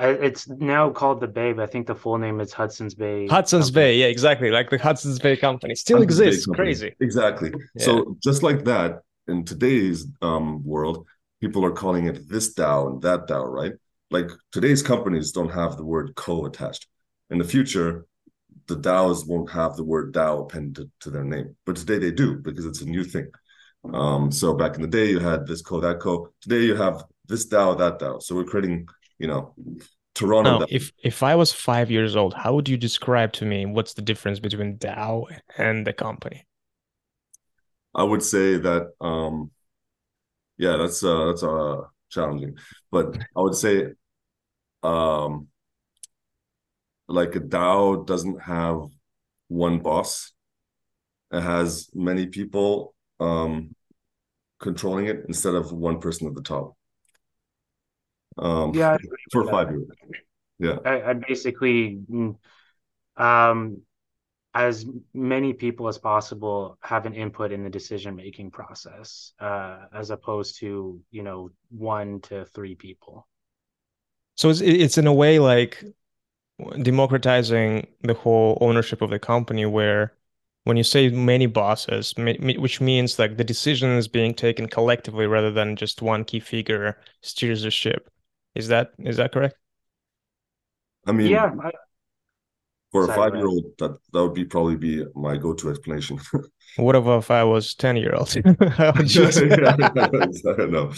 It's 0.00 0.48
now 0.48 0.90
called 0.90 1.20
the 1.20 1.28
Bay, 1.28 1.52
but 1.52 1.62
I 1.62 1.66
think 1.66 1.86
the 1.86 1.94
full 1.94 2.18
name 2.18 2.40
is 2.40 2.52
Hudson's 2.52 2.94
Bay. 2.94 3.26
Hudson's 3.26 3.66
Company. 3.66 3.84
Bay, 3.84 3.96
yeah, 3.98 4.06
exactly. 4.06 4.50
Like 4.50 4.70
the 4.70 4.78
Hudson's 4.78 5.18
Bay 5.18 5.36
Company 5.36 5.74
still 5.74 5.98
Hudson's 5.98 6.20
exists. 6.20 6.46
Crazy. 6.46 6.94
Exactly. 7.00 7.52
Yeah. 7.74 7.84
So 7.84 8.16
just 8.22 8.42
like 8.42 8.64
that, 8.64 9.00
in 9.28 9.44
today's 9.44 10.06
um, 10.22 10.64
world, 10.64 11.06
people 11.40 11.64
are 11.64 11.72
calling 11.72 12.06
it 12.06 12.28
this 12.28 12.54
DAO 12.54 12.92
and 12.92 13.02
that 13.02 13.26
DAO, 13.26 13.46
right? 13.46 13.72
Like 14.10 14.30
today's 14.52 14.82
companies 14.82 15.32
don't 15.32 15.50
have 15.50 15.76
the 15.76 15.84
word 15.84 16.14
co 16.16 16.46
attached. 16.46 16.86
In 17.30 17.38
the 17.38 17.44
future, 17.44 18.06
the 18.66 18.76
DAOs 18.76 19.26
won't 19.26 19.50
have 19.50 19.76
the 19.76 19.84
word 19.84 20.12
DAO 20.12 20.42
appended 20.42 20.90
to 21.00 21.10
their 21.10 21.24
name, 21.24 21.56
but 21.64 21.76
today 21.76 21.98
they 21.98 22.10
do 22.10 22.36
because 22.36 22.66
it's 22.66 22.80
a 22.80 22.86
new 22.86 23.04
thing. 23.04 23.30
Um, 23.92 24.30
so 24.30 24.54
back 24.54 24.76
in 24.76 24.82
the 24.82 24.88
day, 24.88 25.10
you 25.10 25.20
had 25.20 25.46
this 25.46 25.62
co, 25.62 25.80
that 25.80 26.00
co. 26.00 26.28
Today 26.40 26.62
you 26.62 26.74
have 26.76 27.04
this 27.26 27.48
DAO, 27.48 27.78
that 27.78 27.98
DAO. 27.98 28.22
So 28.22 28.34
we're 28.34 28.44
creating 28.44 28.86
you 29.20 29.26
know, 29.26 29.54
Toronto. 30.14 30.60
Now, 30.60 30.66
if 30.68 30.90
if 31.04 31.22
I 31.22 31.34
was 31.36 31.52
five 31.52 31.90
years 31.90 32.16
old, 32.16 32.34
how 32.34 32.54
would 32.54 32.68
you 32.68 32.78
describe 32.78 33.32
to 33.34 33.44
me 33.44 33.66
what's 33.66 33.94
the 33.94 34.02
difference 34.02 34.40
between 34.40 34.78
DAO 34.78 35.26
and 35.58 35.86
the 35.86 35.92
company? 35.92 36.46
I 37.94 38.02
would 38.02 38.22
say 38.22 38.56
that, 38.56 38.92
um, 39.00 39.50
yeah, 40.56 40.76
that's 40.78 41.04
uh, 41.04 41.26
that's 41.26 41.42
uh, 41.42 41.82
challenging, 42.08 42.56
but 42.90 43.16
I 43.36 43.40
would 43.40 43.54
say, 43.54 43.88
um, 44.82 45.48
like 47.06 47.36
a 47.36 47.40
DAO 47.40 48.06
doesn't 48.06 48.40
have 48.40 48.80
one 49.48 49.80
boss; 49.80 50.32
it 51.30 51.42
has 51.42 51.90
many 51.94 52.26
people 52.26 52.94
um, 53.18 53.74
controlling 54.60 55.06
it 55.06 55.24
instead 55.28 55.54
of 55.54 55.72
one 55.72 56.00
person 56.00 56.26
at 56.26 56.34
the 56.34 56.42
top. 56.42 56.74
Um, 58.40 58.72
yeah, 58.72 58.96
for 59.30 59.44
five 59.46 59.70
years. 59.70 59.86
Yeah, 60.58 60.78
I, 60.84 61.02
I 61.02 61.12
basically, 61.12 62.00
mm, 62.10 62.36
um, 63.16 63.82
as 64.54 64.84
many 65.14 65.52
people 65.52 65.88
as 65.88 65.98
possible 65.98 66.76
have 66.82 67.06
an 67.06 67.14
input 67.14 67.52
in 67.52 67.62
the 67.62 67.70
decision 67.70 68.16
making 68.16 68.50
process, 68.50 69.32
uh, 69.40 69.86
as 69.94 70.10
opposed 70.10 70.58
to 70.60 71.00
you 71.10 71.22
know 71.22 71.50
one 71.70 72.20
to 72.22 72.44
three 72.46 72.74
people. 72.74 73.28
So 74.36 74.48
it's 74.48 74.60
it's 74.60 74.98
in 74.98 75.06
a 75.06 75.12
way 75.12 75.38
like 75.38 75.84
democratizing 76.82 77.86
the 78.02 78.14
whole 78.14 78.58
ownership 78.60 79.02
of 79.02 79.10
the 79.10 79.18
company, 79.18 79.66
where 79.66 80.14
when 80.64 80.76
you 80.76 80.82
say 80.84 81.08
many 81.10 81.46
bosses, 81.46 82.14
which 82.16 82.80
means 82.80 83.18
like 83.18 83.36
the 83.36 83.44
decision 83.44 83.90
is 83.90 84.08
being 84.08 84.34
taken 84.34 84.68
collectively 84.68 85.26
rather 85.26 85.50
than 85.50 85.76
just 85.76 86.02
one 86.02 86.24
key 86.24 86.40
figure 86.40 86.98
steers 87.22 87.62
the 87.62 87.70
ship. 87.70 88.10
Is 88.54 88.68
that 88.68 88.92
is 88.98 89.16
that 89.16 89.32
correct? 89.32 89.56
I 91.06 91.12
mean, 91.12 91.28
yeah. 91.28 91.50
I, 91.62 91.70
for 92.92 93.04
a 93.04 93.14
five 93.14 93.34
year 93.34 93.46
old, 93.46 93.64
that 93.78 93.96
that 94.12 94.22
would 94.22 94.34
be 94.34 94.44
probably 94.44 94.76
be 94.76 95.04
my 95.14 95.36
go 95.36 95.54
to 95.54 95.70
explanation. 95.70 96.18
what 96.76 96.96
if 96.96 97.30
I 97.30 97.44
was 97.44 97.74
ten 97.74 97.96
year 97.96 98.14
old? 98.14 98.28
just... 99.04 99.42
no. 99.42 100.92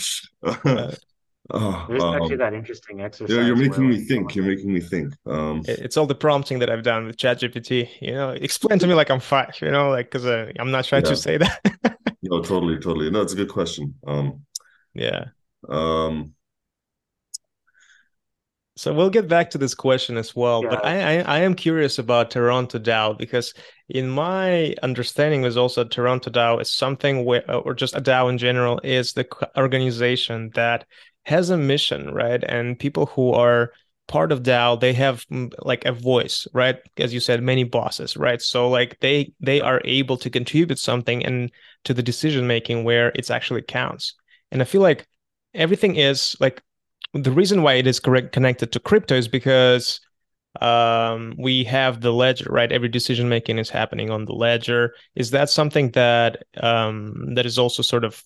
Oh, 1.50 1.86
There's 1.88 2.02
um, 2.02 2.14
actually 2.14 2.36
that 2.36 2.54
interesting 2.54 3.02
exercise. 3.02 3.36
Yeah, 3.36 3.44
you're 3.44 3.56
making 3.56 3.88
me 3.88 3.98
think. 3.98 4.34
You're 4.34 4.44
making 4.46 4.72
me 4.72 4.80
think. 4.80 5.12
Um, 5.26 5.62
it's 5.66 5.96
all 5.96 6.06
the 6.06 6.14
prompting 6.14 6.60
that 6.60 6.70
I've 6.70 6.84
done 6.84 7.04
with 7.04 7.16
ChatGPT. 7.16 7.88
You 8.00 8.12
know, 8.12 8.30
explain 8.30 8.78
to 8.78 8.86
me 8.86 8.94
like 8.94 9.10
I'm 9.10 9.20
five. 9.20 9.54
You 9.60 9.70
know, 9.70 9.90
like 9.90 10.06
because 10.06 10.24
uh, 10.24 10.50
I'm 10.58 10.70
not 10.70 10.84
trying 10.84 11.04
yeah. 11.04 11.10
to 11.10 11.16
say 11.16 11.36
that. 11.38 11.98
no, 12.22 12.40
totally, 12.40 12.78
totally. 12.78 13.10
No, 13.10 13.20
it's 13.20 13.32
a 13.34 13.36
good 13.36 13.50
question. 13.50 13.94
Um, 14.06 14.46
yeah. 14.94 15.26
Um, 15.68 16.32
so 18.76 18.92
we'll 18.94 19.10
get 19.10 19.28
back 19.28 19.50
to 19.50 19.58
this 19.58 19.74
question 19.74 20.16
as 20.16 20.34
well, 20.34 20.62
yeah. 20.62 20.70
but 20.70 20.84
I, 20.84 21.18
I, 21.18 21.20
I 21.20 21.38
am 21.40 21.54
curious 21.54 21.98
about 21.98 22.30
Toronto 22.30 22.78
DAO 22.78 23.16
because 23.18 23.52
in 23.88 24.08
my 24.08 24.74
understanding 24.82 25.44
is 25.44 25.58
also 25.58 25.84
Toronto 25.84 26.30
DAO 26.30 26.60
is 26.60 26.72
something 26.72 27.24
where, 27.24 27.48
or 27.54 27.74
just 27.74 27.94
a 27.94 28.00
DAO 28.00 28.30
in 28.30 28.38
general, 28.38 28.80
is 28.82 29.12
the 29.12 29.26
organization 29.58 30.50
that 30.54 30.86
has 31.24 31.50
a 31.50 31.58
mission, 31.58 32.12
right? 32.14 32.42
And 32.42 32.78
people 32.78 33.06
who 33.06 33.32
are 33.32 33.72
part 34.08 34.32
of 34.32 34.42
DAO, 34.42 34.80
they 34.80 34.94
have 34.94 35.26
mm, 35.26 35.52
like 35.60 35.84
a 35.84 35.92
voice, 35.92 36.46
right? 36.54 36.78
As 36.96 37.12
you 37.12 37.20
said, 37.20 37.42
many 37.42 37.64
bosses, 37.64 38.16
right? 38.16 38.40
So 38.40 38.68
like 38.68 38.98
they 39.00 39.32
they 39.40 39.60
are 39.60 39.82
able 39.84 40.16
to 40.16 40.30
contribute 40.30 40.78
something 40.78 41.24
and 41.24 41.50
to 41.84 41.94
the 41.94 42.02
decision 42.02 42.46
making 42.46 42.84
where 42.84 43.12
it's 43.14 43.30
actually 43.30 43.62
counts. 43.62 44.14
And 44.50 44.62
I 44.62 44.64
feel 44.64 44.80
like 44.80 45.06
everything 45.54 45.96
is 45.96 46.36
like 46.40 46.62
the 47.14 47.30
reason 47.30 47.62
why 47.62 47.74
it 47.74 47.86
is 47.86 48.00
correct 48.00 48.32
connected 48.32 48.72
to 48.72 48.80
crypto 48.80 49.14
is 49.14 49.28
because 49.28 50.00
um, 50.60 51.34
we 51.38 51.64
have 51.64 52.00
the 52.00 52.12
ledger, 52.12 52.46
right? 52.50 52.70
Every 52.70 52.88
decision 52.88 53.28
making 53.28 53.58
is 53.58 53.70
happening 53.70 54.10
on 54.10 54.24
the 54.24 54.32
ledger. 54.32 54.94
Is 55.14 55.30
that 55.30 55.50
something 55.50 55.90
that 55.92 56.44
um, 56.60 57.34
that 57.34 57.46
is 57.46 57.58
also 57.58 57.82
sort 57.82 58.04
of 58.04 58.22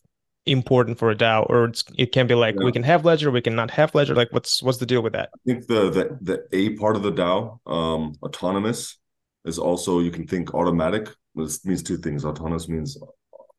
important 0.47 0.99
for 0.99 1.11
a 1.11 1.17
DAO, 1.17 1.49
or 1.49 1.73
it 1.99 2.13
can 2.13 2.27
be 2.27 2.35
like 2.35 2.55
yeah. 2.57 2.65
we 2.65 2.73
can 2.73 2.85
have 2.85 3.05
ledger, 3.05 3.31
we 3.31 3.41
can 3.41 3.57
not 3.57 3.71
have 3.71 3.95
ledger. 3.95 4.15
Like, 4.15 4.33
what's 4.33 4.63
what's 4.63 4.79
the 4.79 4.87
deal 4.87 5.03
with 5.03 5.13
that? 5.13 5.31
I 5.35 5.39
think 5.45 5.67
the 5.67 5.91
the 5.91 6.19
the 6.21 6.57
A 6.57 6.77
part 6.77 6.97
of 6.97 7.03
the 7.03 7.13
DAO, 7.13 7.59
um, 7.67 8.15
autonomous, 8.23 8.99
is 9.45 9.59
also 9.59 10.01
you 10.01 10.11
can 10.11 10.27
think 10.27 10.55
automatic. 10.55 11.09
This 11.35 11.65
means 11.65 11.83
two 11.83 11.99
things. 11.99 12.25
Autonomous 12.25 12.69
means 12.69 12.97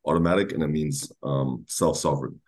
automatic, 0.06 0.54
and 0.54 0.64
it 0.64 0.68
means 0.68 1.12
um, 1.24 1.66
self 1.68 1.98
sovereign. 1.98 2.40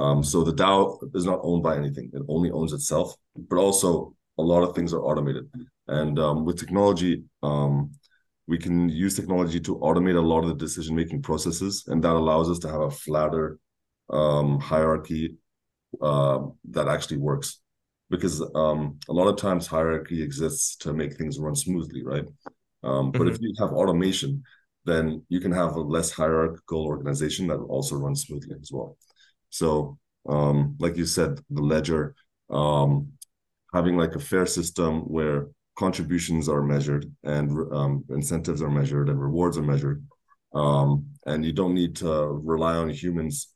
Um, 0.00 0.24
so 0.24 0.42
the 0.42 0.52
DAO 0.52 0.98
is 1.14 1.24
not 1.24 1.40
owned 1.42 1.62
by 1.62 1.76
anything; 1.76 2.10
it 2.12 2.22
only 2.28 2.50
owns 2.50 2.72
itself. 2.72 3.14
But 3.36 3.58
also, 3.58 4.14
a 4.38 4.42
lot 4.42 4.62
of 4.62 4.74
things 4.74 4.92
are 4.94 5.02
automated, 5.02 5.44
and 5.88 6.18
um, 6.18 6.44
with 6.44 6.58
technology, 6.58 7.24
um, 7.42 7.92
we 8.48 8.58
can 8.58 8.88
use 8.88 9.14
technology 9.14 9.60
to 9.60 9.76
automate 9.76 10.16
a 10.16 10.20
lot 10.20 10.42
of 10.42 10.48
the 10.48 10.54
decision 10.54 10.96
making 10.96 11.22
processes, 11.22 11.84
and 11.86 12.02
that 12.02 12.16
allows 12.16 12.48
us 12.48 12.58
to 12.60 12.68
have 12.68 12.80
a 12.80 12.90
flatter 12.90 13.58
um, 14.10 14.58
hierarchy 14.58 15.36
uh, 16.00 16.40
that 16.70 16.88
actually 16.88 17.18
works. 17.18 17.60
Because 18.08 18.42
um, 18.56 18.98
a 19.08 19.12
lot 19.12 19.28
of 19.28 19.36
times 19.36 19.68
hierarchy 19.68 20.20
exists 20.20 20.74
to 20.78 20.92
make 20.92 21.16
things 21.16 21.38
run 21.38 21.54
smoothly, 21.54 22.02
right? 22.02 22.24
Um, 22.82 23.12
but 23.12 23.20
mm-hmm. 23.20 23.34
if 23.34 23.40
you 23.40 23.54
have 23.60 23.70
automation, 23.70 24.42
then 24.84 25.22
you 25.28 25.40
can 25.40 25.52
have 25.52 25.76
a 25.76 25.80
less 25.80 26.10
hierarchical 26.10 26.86
organization 26.86 27.46
that 27.48 27.58
also 27.58 27.96
runs 27.96 28.22
smoothly 28.22 28.56
as 28.60 28.72
well. 28.72 28.96
So, 29.50 29.98
um, 30.28 30.76
like 30.78 30.96
you 30.96 31.06
said, 31.06 31.40
the 31.50 31.62
ledger, 31.62 32.14
um, 32.50 33.12
having 33.74 33.96
like 33.96 34.14
a 34.14 34.20
fair 34.20 34.46
system 34.46 35.00
where 35.02 35.48
contributions 35.76 36.48
are 36.48 36.62
measured 36.62 37.10
and 37.24 37.50
um, 37.72 38.04
incentives 38.10 38.62
are 38.62 38.70
measured 38.70 39.08
and 39.08 39.20
rewards 39.20 39.56
are 39.58 39.62
measured, 39.62 40.04
um, 40.54 41.06
and 41.26 41.44
you 41.44 41.52
don't 41.52 41.74
need 41.74 41.96
to 41.96 42.40
rely 42.42 42.76
on 42.76 42.90
humans, 42.90 43.48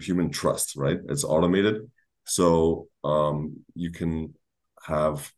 human 0.00 0.30
trust, 0.30 0.76
right? 0.76 0.98
It's 1.08 1.24
automated, 1.24 1.90
so 2.24 2.88
um, 3.04 3.64
you 3.74 3.90
can 3.90 4.34
have 4.84 5.30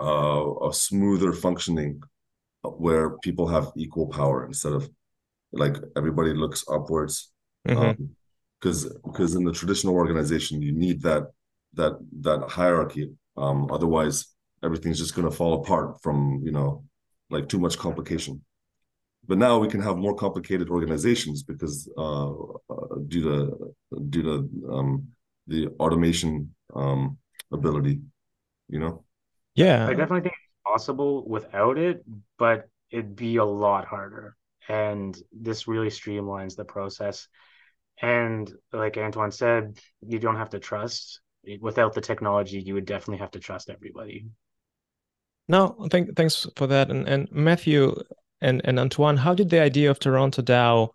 uh, 0.00 0.68
a 0.68 0.72
smoother 0.72 1.32
functioning 1.32 2.02
where 2.62 3.18
people 3.18 3.48
have 3.48 3.72
equal 3.76 4.06
power 4.06 4.46
instead 4.46 4.72
of 4.72 4.88
like 5.52 5.76
everybody 5.96 6.32
looks 6.32 6.64
upwards. 6.70 7.30
Mm-hmm. 7.68 7.78
Um, 7.78 8.16
because 8.62 8.84
because 9.04 9.34
in 9.34 9.44
the 9.44 9.52
traditional 9.52 9.94
organization 9.94 10.62
you 10.62 10.72
need 10.72 11.02
that 11.02 11.24
that 11.74 11.98
that 12.20 12.48
hierarchy. 12.48 13.10
Um 13.36 13.70
otherwise 13.70 14.26
everything's 14.62 14.98
just 14.98 15.14
going 15.16 15.28
to 15.28 15.36
fall 15.36 15.54
apart 15.54 16.00
from 16.02 16.40
you 16.44 16.52
know 16.52 16.84
like 17.30 17.48
too 17.48 17.58
much 17.58 17.76
complication. 17.78 18.44
But 19.26 19.38
now 19.38 19.58
we 19.58 19.68
can 19.68 19.80
have 19.80 19.96
more 19.96 20.14
complicated 20.14 20.68
organizations 20.68 21.42
because 21.42 21.88
uh, 21.96 22.30
uh 22.30 22.94
due 23.08 23.24
to 23.28 24.00
due 24.10 24.22
to 24.22 24.34
um 24.72 25.08
the 25.46 25.68
automation 25.80 26.54
um 26.74 27.18
ability 27.50 28.00
you 28.68 28.78
know? 28.78 29.04
Yeah. 29.54 29.86
I 29.86 29.90
definitely 29.90 30.22
think 30.22 30.34
it's 30.34 30.62
possible 30.64 31.28
without 31.28 31.76
it 31.78 32.04
but 32.38 32.68
it'd 32.90 33.16
be 33.16 33.36
a 33.36 33.44
lot 33.44 33.86
harder. 33.86 34.36
And 34.68 35.20
this 35.32 35.66
really 35.66 35.88
streamlines 35.88 36.54
the 36.56 36.64
process 36.64 37.26
and 38.02 38.52
like 38.72 38.98
Antoine 38.98 39.30
said, 39.30 39.78
you 40.04 40.18
don't 40.18 40.36
have 40.36 40.50
to 40.50 40.58
trust. 40.58 41.20
Without 41.60 41.94
the 41.94 42.00
technology, 42.00 42.60
you 42.60 42.74
would 42.74 42.84
definitely 42.84 43.18
have 43.18 43.30
to 43.32 43.40
trust 43.40 43.70
everybody. 43.70 44.26
No, 45.48 45.86
thank, 45.90 46.14
thanks 46.16 46.46
for 46.56 46.66
that. 46.66 46.90
And, 46.90 47.08
and 47.08 47.30
Matthew 47.32 47.94
and, 48.40 48.60
and 48.64 48.78
Antoine, 48.78 49.16
how 49.16 49.34
did 49.34 49.50
the 49.50 49.60
idea 49.60 49.90
of 49.90 49.98
Toronto 49.98 50.42
DAO 50.42 50.90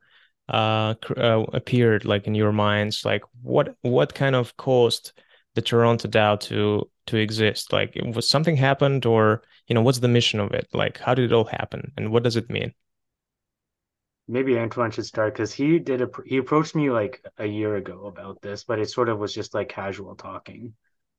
uh, 0.50 0.96
uh, 1.16 1.46
appeared 1.54 2.06
like 2.06 2.28
in 2.28 2.36
your 2.36 2.52
minds? 2.52 3.04
Like 3.06 3.24
what 3.42 3.76
what 3.82 4.14
kind 4.14 4.36
of 4.36 4.56
caused 4.58 5.14
the 5.56 5.62
Toronto 5.62 6.08
DAO 6.08 6.40
to 6.42 6.90
to 7.08 7.18
exist? 7.18 7.74
Like 7.74 7.98
was 8.04 8.30
something 8.30 8.58
happened 8.58 9.06
or 9.06 9.44
you 9.68 9.76
know 9.76 9.82
what's 9.82 10.00
the 10.00 10.08
mission 10.08 10.40
of 10.40 10.52
it? 10.52 10.68
Like 10.74 10.98
how 10.98 11.14
did 11.14 11.32
it 11.32 11.34
all 11.34 11.46
happen 11.46 11.92
and 11.98 12.12
what 12.12 12.24
does 12.24 12.36
it 12.36 12.50
mean? 12.50 12.74
Maybe 14.28 14.58
Antoine 14.58 14.92
should 14.92 15.06
start 15.06 15.34
because 15.34 15.54
he 15.54 15.80
did 15.80 16.02
a 16.02 16.10
he 16.26 16.38
approached 16.38 16.76
me 16.76 16.90
like 16.90 17.24
a 17.38 17.46
year 17.46 17.76
ago 17.76 18.08
about 18.08 18.42
this, 18.42 18.64
but 18.64 18.80
it 18.80 18.90
sort 18.90 19.10
of 19.10 19.20
was 19.20 19.34
just 19.34 19.54
like 19.54 19.70
casual 19.70 20.16
talking. 20.16 20.74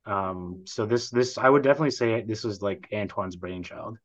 Um, 0.05 0.62
so 0.65 0.87
this 0.87 1.11
this 1.11 1.38
I 1.38 1.49
would 1.49 1.62
definitely 1.62 1.91
say 1.91 2.23
this 2.23 2.45
was 2.45 2.62
like 2.62 2.88
Antoine's 2.93 3.37
brainchild. 3.37 3.99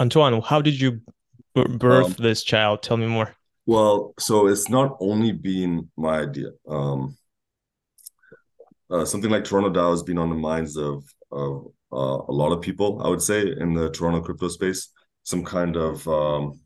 Antoine, 0.00 0.40
how 0.42 0.60
did 0.60 0.80
you 0.80 1.00
birth 1.54 2.06
um, 2.06 2.14
this 2.18 2.42
child? 2.42 2.82
Tell 2.82 2.96
me 2.96 3.06
more. 3.06 3.34
Well, 3.64 4.14
so 4.18 4.46
it's 4.46 4.68
not 4.68 4.96
only 5.00 5.32
been 5.32 5.90
my 5.96 6.20
idea. 6.20 6.50
Um, 6.68 7.16
uh, 8.90 9.04
something 9.04 9.30
like 9.30 9.44
Toronto 9.44 9.70
DAO 9.70 9.90
has 9.90 10.02
been 10.02 10.18
on 10.18 10.30
the 10.30 10.36
minds 10.36 10.76
of 10.76 11.04
of 11.32 11.66
uh, 11.92 12.20
a 12.28 12.32
lot 12.32 12.52
of 12.52 12.60
people. 12.60 13.02
I 13.02 13.08
would 13.08 13.22
say 13.22 13.42
in 13.42 13.74
the 13.74 13.90
Toronto 13.90 14.20
crypto 14.20 14.48
space, 14.48 14.90
some 15.24 15.44
kind 15.44 15.76
of 15.76 16.06
um, 16.06 16.60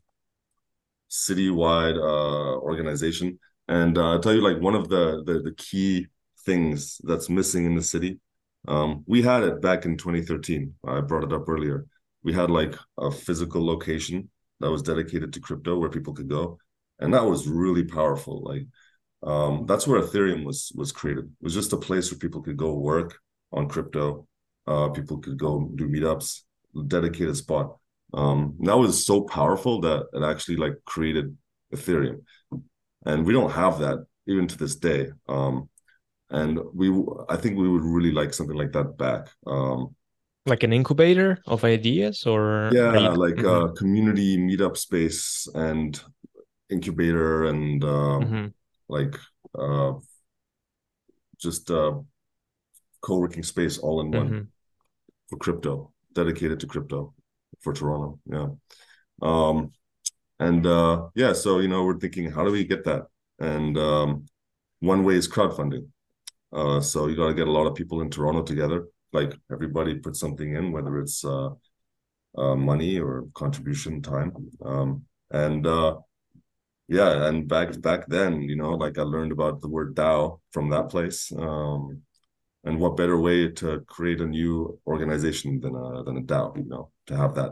citywide 1.11 1.97
uh, 1.97 2.57
organization. 2.59 3.37
And 3.67 3.97
uh, 3.97 4.11
I'll 4.13 4.19
tell 4.19 4.33
you, 4.33 4.41
like 4.41 4.61
one 4.61 4.75
of 4.75 4.89
the, 4.89 5.23
the, 5.25 5.41
the 5.41 5.53
key 5.55 6.07
things 6.45 6.99
that's 7.03 7.29
missing 7.29 7.65
in 7.65 7.75
the 7.75 7.83
city. 7.83 8.19
Um, 8.67 9.03
we 9.07 9.21
had 9.21 9.43
it 9.43 9.61
back 9.61 9.85
in 9.85 9.97
2013. 9.97 10.73
I 10.85 11.01
brought 11.01 11.23
it 11.23 11.33
up 11.33 11.47
earlier. 11.47 11.85
We 12.23 12.33
had 12.33 12.49
like 12.49 12.75
a 12.97 13.11
physical 13.11 13.65
location 13.65 14.29
that 14.59 14.71
was 14.71 14.83
dedicated 14.83 15.33
to 15.33 15.39
crypto 15.39 15.77
where 15.77 15.89
people 15.89 16.13
could 16.13 16.29
go, 16.29 16.59
and 16.99 17.13
that 17.13 17.25
was 17.25 17.47
really 17.47 17.83
powerful. 17.83 18.43
Like 18.43 18.67
um, 19.23 19.65
that's 19.65 19.87
where 19.87 20.01
Ethereum 20.01 20.45
was 20.45 20.71
was 20.75 20.91
created. 20.91 21.25
It 21.25 21.43
was 21.43 21.55
just 21.55 21.73
a 21.73 21.77
place 21.77 22.11
where 22.11 22.19
people 22.19 22.41
could 22.41 22.57
go 22.57 22.73
work 22.73 23.17
on 23.51 23.67
crypto. 23.67 24.27
Uh, 24.67 24.89
people 24.89 25.17
could 25.17 25.39
go 25.39 25.71
do 25.75 25.87
meetups, 25.89 26.41
dedicated 26.87 27.35
spot 27.35 27.77
um, 28.13 28.55
that 28.61 28.77
was 28.77 29.05
so 29.05 29.21
powerful 29.21 29.81
that 29.81 30.05
it 30.13 30.23
actually 30.23 30.57
like 30.57 30.73
created 30.85 31.35
Ethereum, 31.73 32.23
and 33.05 33.25
we 33.25 33.33
don't 33.33 33.51
have 33.51 33.79
that 33.79 34.05
even 34.27 34.47
to 34.47 34.57
this 34.57 34.75
day. 34.75 35.07
Um, 35.27 35.69
and 36.29 36.59
we, 36.73 36.89
I 37.29 37.35
think 37.37 37.57
we 37.57 37.67
would 37.67 37.83
really 37.83 38.11
like 38.11 38.33
something 38.33 38.55
like 38.55 38.71
that 38.73 38.97
back. 38.97 39.29
Um, 39.45 39.95
like 40.45 40.63
an 40.63 40.73
incubator 40.73 41.37
of 41.45 41.63
ideas, 41.63 42.25
or 42.25 42.69
yeah, 42.73 42.91
like 43.09 43.35
mm-hmm. 43.35 43.71
a 43.71 43.73
community 43.73 44.37
meetup 44.37 44.75
space 44.75 45.47
and 45.53 46.01
incubator 46.69 47.45
and 47.45 47.83
um, 47.83 48.23
mm-hmm. 48.23 48.47
like 48.89 49.17
uh, 49.57 49.93
just 51.37 51.69
uh, 51.71 51.93
co-working 53.01 53.43
space 53.43 53.77
all 53.77 54.01
in 54.01 54.11
one 54.11 54.29
mm-hmm. 54.29 54.43
for 55.29 55.37
crypto, 55.37 55.93
dedicated 56.13 56.59
to 56.59 56.67
crypto 56.67 57.13
for 57.61 57.73
Toronto. 57.73 58.19
Yeah. 58.25 58.49
Um, 59.21 59.71
And 60.39 60.65
uh, 60.65 61.09
yeah, 61.15 61.33
so 61.33 61.59
you 61.59 61.67
know, 61.67 61.83
we're 61.85 61.99
thinking, 61.99 62.31
how 62.31 62.43
do 62.43 62.51
we 62.51 62.65
get 62.65 62.83
that? 62.85 63.03
And 63.39 63.77
um, 63.77 64.25
one 64.79 65.03
way 65.03 65.15
is 65.15 65.27
crowdfunding. 65.29 65.85
Uh, 66.51 66.81
so 66.81 67.07
you 67.07 67.15
got 67.15 67.27
to 67.29 67.35
get 67.35 67.47
a 67.47 67.51
lot 67.51 67.67
of 67.67 67.75
people 67.75 68.01
in 68.01 68.09
Toronto 68.09 68.41
together. 68.43 68.87
Like 69.13 69.33
everybody 69.51 69.95
put 69.95 70.15
something 70.15 70.55
in, 70.55 70.71
whether 70.71 70.99
it's 70.99 71.23
uh, 71.23 71.49
uh, 72.37 72.55
money 72.55 72.99
or 72.99 73.27
contribution 73.33 74.01
time. 74.01 74.33
Um, 74.65 75.05
and 75.29 75.67
uh, 75.67 75.97
yeah, 76.87 77.27
and 77.27 77.47
back 77.47 77.79
back 77.81 78.07
then, 78.07 78.41
you 78.41 78.55
know, 78.55 78.71
like 78.71 78.97
I 78.97 79.03
learned 79.03 79.31
about 79.31 79.61
the 79.61 79.69
word 79.69 79.95
DAO 79.95 80.39
from 80.51 80.69
that 80.69 80.89
place. 80.89 81.31
Um, 81.37 82.01
and 82.63 82.79
what 82.79 82.97
better 82.97 83.19
way 83.19 83.49
to 83.61 83.81
create 83.87 84.21
a 84.21 84.27
new 84.27 84.79
organization 84.85 85.59
than 85.59 85.75
a 85.75 86.03
than 86.03 86.17
a 86.17 86.21
DAO, 86.21 86.57
you 86.57 86.65
know, 86.69 86.91
to 87.11 87.17
have 87.17 87.35
that 87.35 87.51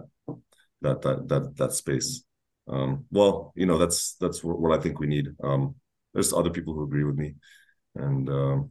that 0.82 1.02
that 1.02 1.28
that 1.28 1.58
that 1.58 1.74
space. 1.74 2.24
Um, 2.68 3.06
well, 3.12 3.54
you 3.56 3.66
know, 3.66 3.78
that's 3.78 4.16
that's 4.16 4.44
what, 4.44 4.60
what 4.60 4.78
I 4.78 4.82
think 4.82 5.00
we 5.00 5.08
need. 5.08 5.28
Um, 5.44 5.76
there's 6.14 6.34
other 6.34 6.50
people 6.50 6.74
who 6.74 6.84
agree 6.84 7.04
with 7.04 7.16
me, 7.16 7.36
and 7.96 8.30
um, 8.30 8.70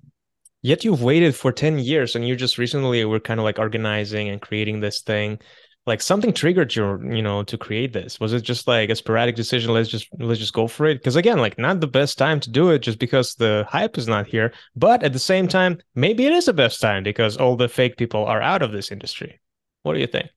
yet 0.63 0.85
you've 0.85 1.03
waited 1.03 1.35
for 1.35 1.53
10 1.53 1.79
years 1.79 2.17
and 2.17 2.27
you 2.27 2.37
just 2.37 2.59
recently 2.59 3.05
were 3.05 3.21
kind 3.21 3.41
of 3.41 3.45
like 3.45 3.59
organizing 3.59 4.29
and 4.29 4.41
creating 4.41 4.81
this 4.81 5.03
thing. 5.03 5.39
Like 5.87 6.03
something 6.03 6.35
triggered 6.35 6.75
you 6.77 7.01
you 7.11 7.23
know 7.23 7.43
to 7.45 7.57
create 7.57 7.95
this. 7.95 8.21
Was 8.21 8.35
it 8.35 8.43
just 8.43 8.69
like 8.69 8.91
a 8.91 8.97
sporadic 8.97 9.37
decision 9.37 9.73
let's 9.73 9.89
just 9.89 10.07
let's 10.19 10.39
just 10.39 10.53
go 10.53 10.67
for 10.69 10.87
it? 10.87 10.99
Because 10.99 11.17
again 11.17 11.39
like 11.39 11.59
not 11.59 11.81
the 11.81 11.87
best 11.87 12.19
time 12.19 12.41
to 12.41 12.51
do 12.51 12.71
it 12.71 12.81
just 12.81 12.99
because 12.99 13.35
the 13.37 13.65
hype 13.69 13.97
is 13.97 14.07
not 14.07 14.27
here 14.27 14.53
but 14.77 15.03
at 15.03 15.15
the 15.15 15.19
same 15.19 15.49
time 15.49 15.79
maybe 15.95 16.27
it 16.27 16.33
is 16.33 16.45
the 16.45 16.53
best 16.53 16.81
time 16.81 17.03
because 17.03 17.39
all 17.39 17.57
the 17.57 17.69
fake 17.69 17.97
people 17.97 18.25
are 18.27 18.43
out 18.43 18.63
of 18.63 18.73
this 18.73 18.93
industry. 18.93 19.41
What 19.83 19.95
do 19.95 20.01
you 20.01 20.07
think 20.07 20.29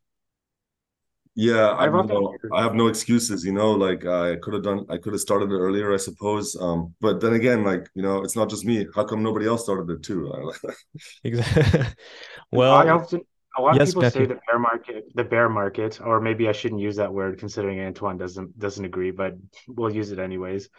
yeah 1.35 1.69
i, 1.71 1.87
no, 1.87 2.35
I 2.53 2.61
have 2.61 2.75
no 2.75 2.87
excuses 2.87 3.45
you 3.45 3.53
know 3.53 3.71
like 3.71 4.05
i 4.05 4.35
could 4.37 4.53
have 4.53 4.63
done 4.63 4.85
i 4.89 4.97
could 4.97 5.13
have 5.13 5.21
started 5.21 5.49
it 5.51 5.57
earlier 5.57 5.93
i 5.93 5.97
suppose 5.97 6.57
um 6.59 6.93
but 6.99 7.21
then 7.21 7.33
again 7.33 7.63
like 7.63 7.89
you 7.95 8.01
know 8.01 8.21
it's 8.21 8.35
not 8.35 8.49
just 8.49 8.65
me 8.65 8.85
how 8.93 9.05
come 9.05 9.23
nobody 9.23 9.47
else 9.47 9.63
started 9.63 9.89
it 9.89 10.03
too 10.03 10.51
exactly 11.23 11.85
well 12.51 12.73
i 12.73 12.89
often 12.89 13.21
a 13.57 13.61
lot 13.61 13.75
yes, 13.75 13.81
of 13.81 13.87
people 13.89 14.01
Matthew. 14.03 14.21
say 14.21 14.27
the 14.27 14.39
bear 14.47 14.59
market, 14.59 15.05
the 15.13 15.23
bear 15.23 15.49
market, 15.49 15.99
or 16.01 16.21
maybe 16.21 16.47
I 16.47 16.53
shouldn't 16.53 16.79
use 16.79 16.95
that 16.95 17.13
word 17.13 17.37
considering 17.37 17.81
Antoine 17.81 18.17
doesn't 18.17 18.57
doesn't 18.57 18.85
agree, 18.85 19.11
but 19.11 19.35
we'll 19.67 19.93
use 19.93 20.11
it 20.11 20.19
anyways. 20.19 20.69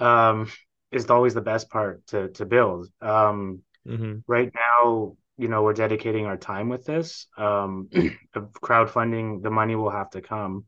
Um, 0.00 0.48
is 0.92 1.10
always 1.10 1.34
the 1.34 1.40
best 1.40 1.68
part 1.70 2.06
to 2.08 2.28
to 2.30 2.46
build. 2.46 2.88
Um, 3.00 3.62
mm-hmm. 3.86 4.18
Right 4.28 4.52
now, 4.54 5.16
you 5.38 5.48
know, 5.48 5.62
we're 5.62 5.72
dedicating 5.72 6.26
our 6.26 6.36
time 6.36 6.68
with 6.68 6.84
this. 6.84 7.26
Um, 7.36 7.88
crowdfunding, 8.34 9.42
the 9.42 9.50
money 9.50 9.74
will 9.76 9.90
have 9.90 10.10
to 10.10 10.20
come, 10.20 10.66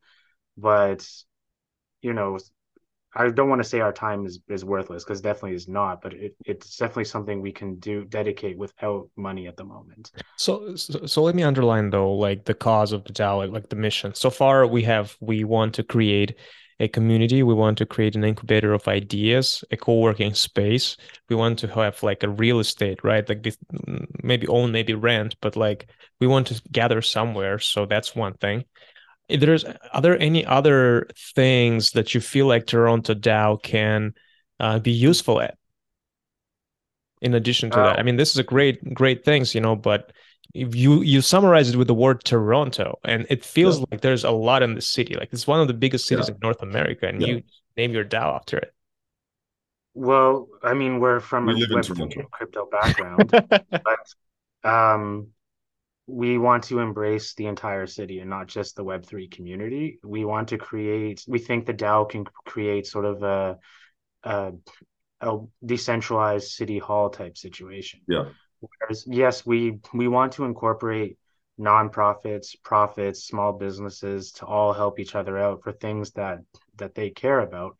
but 0.56 1.06
you 2.02 2.12
know, 2.12 2.38
I 3.16 3.30
don't 3.30 3.48
want 3.48 3.62
to 3.62 3.68
say 3.68 3.80
our 3.80 3.92
time 3.92 4.26
is, 4.26 4.40
is 4.48 4.64
worthless 4.64 5.04
because 5.04 5.20
definitely 5.20 5.54
is 5.54 5.68
not, 5.68 6.02
but 6.02 6.12
it, 6.14 6.34
it's 6.44 6.76
definitely 6.76 7.04
something 7.04 7.40
we 7.40 7.52
can 7.52 7.76
do 7.76 8.04
dedicate 8.04 8.58
without 8.58 9.08
money 9.16 9.46
at 9.46 9.56
the 9.56 9.64
moment. 9.64 10.10
So, 10.36 10.74
so, 10.74 11.06
so 11.06 11.22
let 11.22 11.34
me 11.34 11.44
underline 11.44 11.90
though, 11.90 12.12
like 12.12 12.44
the 12.44 12.54
cause 12.54 12.92
of 12.92 13.04
the 13.04 13.12
DAO, 13.12 13.38
like, 13.38 13.50
like 13.50 13.68
the 13.68 13.76
mission. 13.76 14.14
So 14.14 14.30
far, 14.30 14.66
we 14.66 14.82
have 14.82 15.16
we 15.20 15.44
want 15.44 15.74
to 15.74 15.84
create 15.84 16.34
a 16.80 16.88
community. 16.88 17.42
We 17.42 17.54
want 17.54 17.78
to 17.78 17.86
create 17.86 18.16
an 18.16 18.24
incubator 18.24 18.72
of 18.72 18.88
ideas, 18.88 19.64
a 19.70 19.76
co-working 19.76 20.34
space. 20.34 20.96
We 21.28 21.36
want 21.36 21.58
to 21.60 21.68
have 21.68 22.02
like 22.02 22.22
a 22.22 22.28
real 22.28 22.60
estate, 22.60 23.04
right? 23.04 23.28
Like 23.28 23.42
this, 23.42 23.56
maybe 24.22 24.46
own, 24.48 24.72
maybe 24.72 24.94
rent, 24.94 25.36
but 25.40 25.56
like 25.56 25.88
we 26.20 26.26
want 26.26 26.48
to 26.48 26.62
gather 26.72 27.02
somewhere. 27.02 27.58
So 27.58 27.86
that's 27.86 28.16
one 28.16 28.34
thing 28.34 28.64
there's 29.28 29.64
are 29.64 30.02
there 30.02 30.18
any 30.18 30.44
other 30.44 31.08
things 31.34 31.92
that 31.92 32.14
you 32.14 32.20
feel 32.20 32.46
like 32.46 32.66
Toronto 32.66 33.14
DAO 33.14 33.56
can 33.62 34.14
uh, 34.60 34.78
be 34.78 34.92
useful 34.92 35.40
at? 35.40 35.56
In 37.20 37.34
addition 37.34 37.70
to 37.70 37.80
uh, 37.80 37.84
that, 37.84 37.98
I 37.98 38.02
mean, 38.02 38.16
this 38.16 38.30
is 38.32 38.38
a 38.38 38.42
great, 38.42 38.92
great 38.92 39.24
things, 39.24 39.54
you 39.54 39.60
know. 39.60 39.76
But 39.76 40.12
if 40.52 40.74
you 40.74 41.02
you 41.02 41.20
summarize 41.20 41.70
it 41.70 41.76
with 41.76 41.88
the 41.88 41.94
word 41.94 42.24
Toronto, 42.24 42.98
and 43.04 43.26
it 43.30 43.44
feels 43.44 43.78
yeah. 43.78 43.86
like 43.90 44.00
there's 44.00 44.24
a 44.24 44.30
lot 44.30 44.62
in 44.62 44.74
the 44.74 44.80
city. 44.80 45.14
Like 45.14 45.32
it's 45.32 45.46
one 45.46 45.60
of 45.60 45.68
the 45.68 45.74
biggest 45.74 46.06
cities 46.06 46.28
yeah. 46.28 46.34
in 46.34 46.40
North 46.42 46.62
America, 46.62 47.08
and 47.08 47.20
yeah. 47.20 47.28
you 47.28 47.42
name 47.76 47.92
your 47.92 48.04
DAO 48.04 48.36
after 48.36 48.58
it. 48.58 48.72
Well, 49.94 50.48
I 50.62 50.74
mean, 50.74 51.00
we're 51.00 51.20
from 51.20 51.46
we 51.46 51.64
a 51.64 51.74
web 51.74 51.84
crypto 52.30 52.68
background, 52.70 53.30
but 53.70 54.68
um, 54.68 55.28
we 56.06 56.38
want 56.38 56.64
to 56.64 56.80
embrace 56.80 57.34
the 57.34 57.46
entire 57.46 57.86
city 57.86 58.20
and 58.20 58.28
not 58.28 58.46
just 58.46 58.76
the 58.76 58.84
web3 58.84 59.30
community 59.30 59.98
we 60.04 60.24
want 60.24 60.48
to 60.48 60.58
create 60.58 61.24
we 61.26 61.38
think 61.38 61.64
the 61.64 61.72
dao 61.72 62.08
can 62.08 62.24
create 62.44 62.86
sort 62.86 63.06
of 63.06 63.22
a, 63.22 63.58
a, 64.22 64.52
a 65.20 65.38
decentralized 65.64 66.48
city 66.48 66.78
hall 66.78 67.08
type 67.08 67.36
situation 67.38 68.00
yeah 68.06 68.24
whereas 68.78 69.04
yes 69.06 69.44
we 69.46 69.78
we 69.92 70.08
want 70.08 70.32
to 70.32 70.44
incorporate 70.44 71.18
nonprofits 71.60 72.56
profits 72.62 73.24
small 73.24 73.52
businesses 73.52 74.32
to 74.32 74.44
all 74.44 74.72
help 74.72 74.98
each 74.98 75.14
other 75.14 75.38
out 75.38 75.62
for 75.62 75.72
things 75.72 76.10
that 76.12 76.38
that 76.76 76.94
they 76.94 77.10
care 77.10 77.40
about 77.40 77.76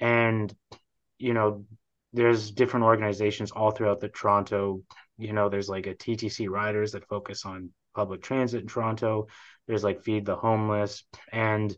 and 0.00 0.54
you 1.18 1.34
know 1.34 1.64
there's 2.14 2.50
different 2.50 2.84
organizations 2.84 3.50
all 3.50 3.70
throughout 3.70 4.00
the 4.00 4.08
toronto 4.08 4.82
you 5.22 5.32
know, 5.32 5.48
there's 5.48 5.68
like 5.68 5.86
a 5.86 5.94
TTC 5.94 6.48
riders 6.48 6.92
that 6.92 7.08
focus 7.08 7.44
on 7.44 7.70
public 7.94 8.22
transit 8.22 8.62
in 8.62 8.66
Toronto. 8.66 9.28
There's 9.66 9.84
like 9.84 10.02
Feed 10.02 10.24
the 10.24 10.36
Homeless. 10.36 11.04
And 11.30 11.74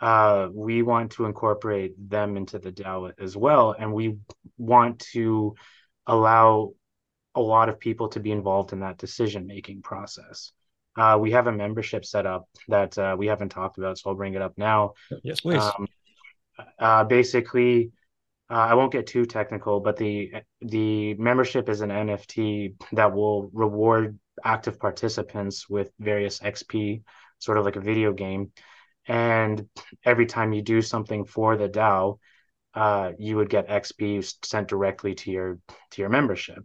uh, 0.00 0.48
we 0.52 0.82
want 0.82 1.12
to 1.12 1.26
incorporate 1.26 1.94
them 2.10 2.36
into 2.36 2.58
the 2.58 2.72
DAO 2.72 3.12
as 3.20 3.36
well. 3.36 3.74
And 3.78 3.92
we 3.92 4.16
want 4.58 5.00
to 5.12 5.54
allow 6.06 6.72
a 7.34 7.40
lot 7.40 7.68
of 7.68 7.78
people 7.78 8.08
to 8.08 8.20
be 8.20 8.30
involved 8.30 8.72
in 8.72 8.80
that 8.80 8.98
decision 8.98 9.46
making 9.46 9.82
process. 9.82 10.52
Uh, 10.96 11.16
we 11.18 11.30
have 11.30 11.46
a 11.46 11.52
membership 11.52 12.04
set 12.04 12.26
up 12.26 12.48
that 12.68 12.96
uh, 12.98 13.16
we 13.18 13.26
haven't 13.26 13.48
talked 13.48 13.78
about, 13.78 13.98
so 13.98 14.10
I'll 14.10 14.16
bring 14.16 14.34
it 14.34 14.42
up 14.42 14.52
now. 14.58 14.92
Yes, 15.22 15.40
please. 15.40 15.62
Um, 15.62 15.88
uh, 16.78 17.04
basically, 17.04 17.92
uh, 18.50 18.54
I 18.54 18.74
won't 18.74 18.92
get 18.92 19.06
too 19.06 19.24
technical, 19.24 19.80
but 19.80 19.96
the 19.96 20.32
the 20.60 21.14
membership 21.14 21.70
is 21.70 21.80
an 21.80 21.88
NFT 21.88 22.74
that 22.92 23.14
will 23.14 23.50
reward 23.54 24.18
active 24.44 24.78
participants 24.78 25.68
with 25.68 25.90
various 25.98 26.40
XP, 26.40 27.02
sort 27.38 27.56
of 27.56 27.64
like 27.64 27.76
a 27.76 27.80
video 27.80 28.12
game. 28.12 28.52
And 29.08 29.66
every 30.04 30.26
time 30.26 30.52
you 30.52 30.60
do 30.60 30.82
something 30.82 31.24
for 31.24 31.56
the 31.56 31.68
DAO, 31.68 32.18
uh, 32.74 33.12
you 33.18 33.36
would 33.36 33.48
get 33.48 33.68
XP 33.68 34.34
sent 34.44 34.68
directly 34.68 35.14
to 35.14 35.30
your 35.30 35.58
to 35.92 36.02
your 36.02 36.10
membership 36.10 36.62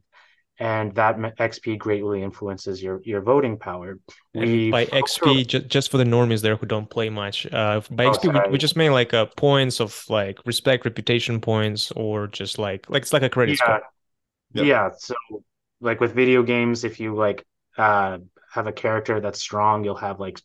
and 0.60 0.94
that 0.96 1.18
XP 1.18 1.78
greatly 1.78 2.24
influences 2.24 2.82
your 2.82 3.02
your 3.04 3.22
voting 3.22 3.58
power. 3.58 4.00
We 4.34 4.72
by 4.72 4.86
XP, 4.86 5.48
ju- 5.48 5.60
just 5.60 5.92
for 5.92 5.98
the 5.98 6.04
normies 6.04 6.42
there 6.42 6.56
who 6.56 6.66
don't 6.66 6.90
play 6.90 7.10
much, 7.10 7.46
uh, 7.52 7.82
by 7.92 8.06
oh, 8.06 8.12
XP 8.12 8.46
we, 8.46 8.52
we, 8.54 8.58
just 8.58 8.76
mean 8.76 8.92
like 8.92 9.14
uh, 9.14 9.26
points 9.26 9.80
of 9.80 10.04
like 10.10 10.40
respect, 10.46 10.86
reputation 10.86 11.40
points, 11.42 11.92
or 11.92 12.28
just 12.28 12.58
like 12.58 12.90
like 12.90 13.04
it's 13.04 13.14
like 13.14 13.24
a 13.24 13.30
credit 13.30 13.60
yeah. 13.60 13.66
score. 13.66 13.82
Yep. 14.54 14.66
Yeah. 14.66 14.90
So 14.98 15.16
like 15.80 16.00
with 16.00 16.14
video 16.14 16.42
games, 16.42 16.84
if 16.84 17.00
you 17.00 17.16
like 17.16 17.46
uh, 17.78 18.18
have 18.52 18.68
a 18.68 18.74
character 18.74 19.20
that's 19.20 19.40
strong, 19.40 19.84
you'll 19.84 19.96
have 19.96 20.20
like 20.20 20.42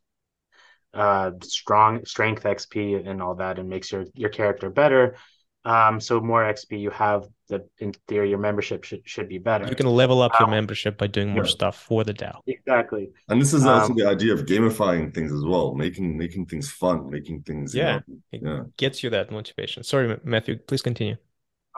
uh 0.94 1.30
strong 1.42 2.04
strength 2.04 2.42
XP 2.42 3.08
and 3.08 3.22
all 3.22 3.36
that, 3.36 3.58
and 3.58 3.68
makes 3.68 3.90
your 3.92 4.04
your 4.14 4.30
character 4.30 4.68
better. 4.68 5.16
Um, 5.64 6.00
so 6.00 6.20
more 6.20 6.42
XP 6.42 6.80
you 6.80 6.90
have, 6.90 7.28
the 7.48 7.64
in 7.78 7.92
theory 8.08 8.30
your 8.30 8.38
membership 8.38 8.82
should 8.82 9.02
should 9.04 9.28
be 9.28 9.38
better. 9.38 9.66
You 9.68 9.76
can 9.76 9.86
level 9.86 10.20
up 10.22 10.32
your 10.40 10.48
um, 10.48 10.50
membership 10.50 10.98
by 10.98 11.06
doing 11.06 11.30
more 11.30 11.44
yeah. 11.44 11.50
stuff 11.50 11.80
for 11.80 12.02
the 12.02 12.12
DAO. 12.12 12.40
Exactly. 12.46 13.10
And 13.28 13.40
this 13.40 13.52
is 13.54 13.64
also 13.64 13.92
um, 13.92 13.96
the 13.96 14.06
idea 14.08 14.32
of 14.32 14.46
gamifying 14.46 15.14
things 15.14 15.32
as 15.32 15.44
well, 15.44 15.74
making 15.74 16.18
making 16.18 16.46
things 16.46 16.70
fun, 16.70 17.10
making 17.10 17.42
things 17.42 17.74
yeah, 17.74 18.00
you 18.32 18.40
know, 18.40 18.56
yeah. 18.56 18.62
gets 18.76 19.04
you 19.04 19.10
that 19.10 19.30
motivation. 19.30 19.84
Sorry, 19.84 20.18
Matthew, 20.24 20.56
please 20.58 20.82
continue. 20.82 21.16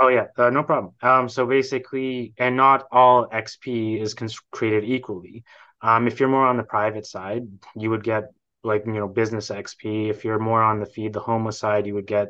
Oh 0.01 0.09
yeah, 0.09 0.27
uh, 0.37 0.51
no 0.51 0.63
problem. 0.63 0.95
Um, 1.03 1.29
so 1.29 1.47
basically, 1.47 2.35
and 2.39 2.57
not 2.57 2.87
all 2.91 3.29
XP 3.29 4.01
is 4.01 4.15
created 4.51 4.85
equally. 4.85 5.45
Um, 5.83 6.07
if 6.07 6.19
you're 6.19 6.29
more 6.29 6.47
on 6.47 6.57
the 6.57 6.65
private 6.65 7.07
side, 7.07 7.47
you 7.77 7.91
would 7.91 8.03
get 8.03 8.25
like 8.63 8.87
you 8.87 8.93
know 8.93 9.09
business 9.09 9.51
XP. 9.51 10.09
If 10.09 10.25
you're 10.25 10.39
more 10.39 10.63
on 10.63 10.81
the 10.81 10.87
feed 10.87 11.13
the 11.13 11.21
homeless 11.21 11.59
side, 11.59 11.87
you 11.87 11.95
would 11.95 12.07
get 12.07 12.29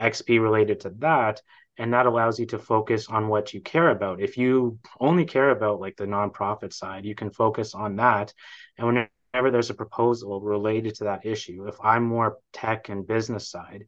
XP 0.00 0.40
related 0.40 0.80
to 0.80 0.90
that. 0.98 1.40
And 1.76 1.92
that 1.94 2.06
allows 2.06 2.40
you 2.40 2.46
to 2.46 2.58
focus 2.58 3.08
on 3.08 3.28
what 3.28 3.54
you 3.54 3.60
care 3.60 3.90
about. 3.90 4.20
If 4.20 4.36
you 4.36 4.78
only 4.98 5.24
care 5.24 5.50
about 5.50 5.80
like 5.80 5.96
the 5.96 6.06
nonprofit 6.06 6.72
side, 6.72 7.04
you 7.04 7.14
can 7.14 7.30
focus 7.30 7.74
on 7.74 7.96
that. 7.96 8.32
And 8.76 8.86
whenever 8.86 9.50
there's 9.50 9.70
a 9.70 9.74
proposal 9.74 10.40
related 10.40 10.96
to 10.96 11.04
that 11.04 11.24
issue, 11.24 11.68
if 11.68 11.76
I'm 11.80 12.04
more 12.04 12.38
tech 12.52 12.88
and 12.88 13.06
business 13.06 13.48
side, 13.48 13.84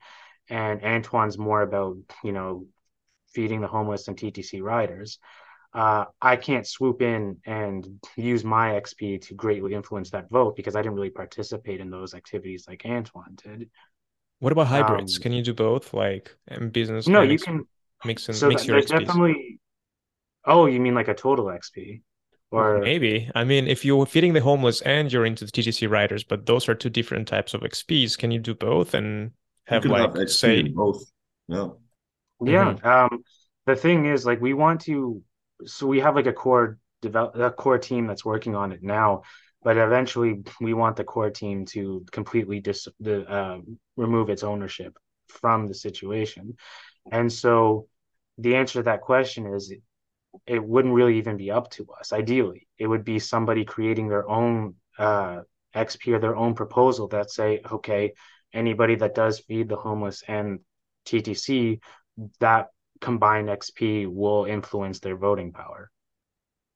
and 0.49 0.85
Antoine's 0.85 1.39
more 1.39 1.63
about, 1.63 1.97
you 2.23 2.33
know, 2.33 2.67
feeding 3.33 3.61
the 3.61 3.69
homeless 3.69 4.09
and 4.09 4.17
TTC 4.17 4.63
riders, 4.63 5.19
uh, 5.73 6.07
I 6.21 6.37
can't 6.37 6.67
swoop 6.67 7.01
in 7.01 7.39
and 7.47 7.87
use 8.17 8.45
my 8.45 8.71
XP 8.73 9.23
to 9.23 9.35
greatly 9.35 9.75
influence 9.75 10.11
that 10.11 10.29
vote 10.29 10.57
because 10.57 10.75
I 10.75 10.83
didn't 10.83 10.97
really 10.97 11.11
participate 11.11 11.81
in 11.81 11.91
those 11.91 12.15
activities 12.15 12.67
like 12.69 12.85
Antoine 12.85 13.37
did. 13.37 13.71
What 14.41 14.51
about 14.53 14.67
hybrids? 14.67 15.19
Um, 15.19 15.21
Can 15.21 15.33
you 15.33 15.41
do 15.41 15.55
both, 15.55 15.95
like 15.95 16.37
in 16.49 16.71
business? 16.71 17.07
no, 17.07 17.23
Can 17.23 17.31
you 17.31 17.37
you 17.37 17.39
can. 17.39 17.65
mix 18.05 18.29
and 18.29 18.43
So 18.43 18.49
mix 18.49 18.67
that 18.67 18.69
your 18.69 18.77
there's 18.77 18.87
XPs? 18.87 19.21
definitely. 19.27 19.61
Oh, 20.47 20.67
you 20.67 20.81
mean 20.81 20.95
like 20.95 21.09
a 21.09 21.15
total 21.15 21.51
XP, 21.51 22.03
or 22.53 22.95
maybe. 22.95 23.31
I 23.35 23.45
mean, 23.45 23.67
if 23.69 23.85
you're 23.85 24.07
feeding 24.07 24.33
the 24.33 24.41
homeless 24.41 24.81
and 24.83 25.13
you're 25.13 25.27
into 25.27 25.45
the 25.45 25.51
TTC 25.51 25.87
riders, 25.87 26.25
but 26.25 26.47
those 26.47 26.69
are 26.69 26.75
two 26.75 26.91
different 26.91 27.29
types 27.29 27.55
of 27.55 27.63
XPs, 27.63 28.17
can 28.17 28.31
you 28.31 28.39
do 28.39 28.55
both 28.55 28.95
and 28.95 29.33
have 29.67 29.87
can 29.87 29.93
have 29.93 30.17
like 30.17 30.17
XP 30.17 30.29
say, 30.31 30.75
both. 30.75 31.03
Yeah. 31.49 31.69
yeah. 32.45 32.75
Mhm. 32.75 32.85
Um, 32.85 33.25
the 33.67 33.77
thing 33.77 34.07
is, 34.07 34.27
like, 34.27 34.41
we 34.41 34.55
want 34.55 34.83
to. 34.83 35.23
So 35.67 35.87
we 35.87 36.01
have 36.01 36.17
like 36.17 36.27
a 36.27 36.33
core 36.33 36.79
develop 37.03 37.37
a 37.37 37.51
core 37.51 37.79
team 37.79 38.07
that's 38.07 38.25
working 38.25 38.55
on 38.57 38.73
it 38.73 38.83
now, 38.83 39.23
but 39.63 39.77
eventually 39.77 40.43
we 40.61 40.75
want 40.75 40.97
the 40.97 41.05
core 41.05 41.31
team 41.31 41.65
to 41.67 42.05
completely 42.13 42.61
dis 42.61 42.89
the 43.01 43.29
uh, 43.29 43.59
remove 43.97 44.31
its 44.31 44.43
ownership 44.43 44.97
from 45.29 45.67
the 45.67 45.75
situation, 45.75 46.57
and 47.11 47.33
so 47.33 47.87
the 48.39 48.57
answer 48.57 48.81
to 48.81 48.83
that 48.85 49.01
question 49.03 49.47
is 49.55 49.73
it 50.47 50.63
wouldn't 50.65 50.95
really 50.95 51.19
even 51.19 51.37
be 51.37 51.51
up 51.51 51.71
to 51.71 51.87
us. 51.99 52.13
Ideally, 52.13 52.69
it 52.79 52.87
would 52.87 53.05
be 53.05 53.19
somebody 53.19 53.65
creating 53.65 54.09
their 54.09 54.29
own 54.29 54.75
uh, 54.99 55.41
XP 55.75 56.13
or 56.13 56.19
their 56.19 56.37
own 56.37 56.55
proposal 56.55 57.09
that 57.09 57.31
say, 57.31 57.61
okay, 57.71 58.13
anybody 58.53 58.97
that 58.97 59.15
does 59.15 59.41
feed 59.41 59.69
the 59.69 59.77
homeless 59.77 60.23
and 60.27 60.61
TTC, 61.07 61.81
that 62.41 62.69
combined 63.01 63.49
XP 63.49 64.07
will 64.07 64.45
influence 64.45 65.01
their 65.01 65.17
voting 65.17 65.53
power. 65.53 65.91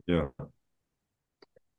Yeah. 0.06 0.28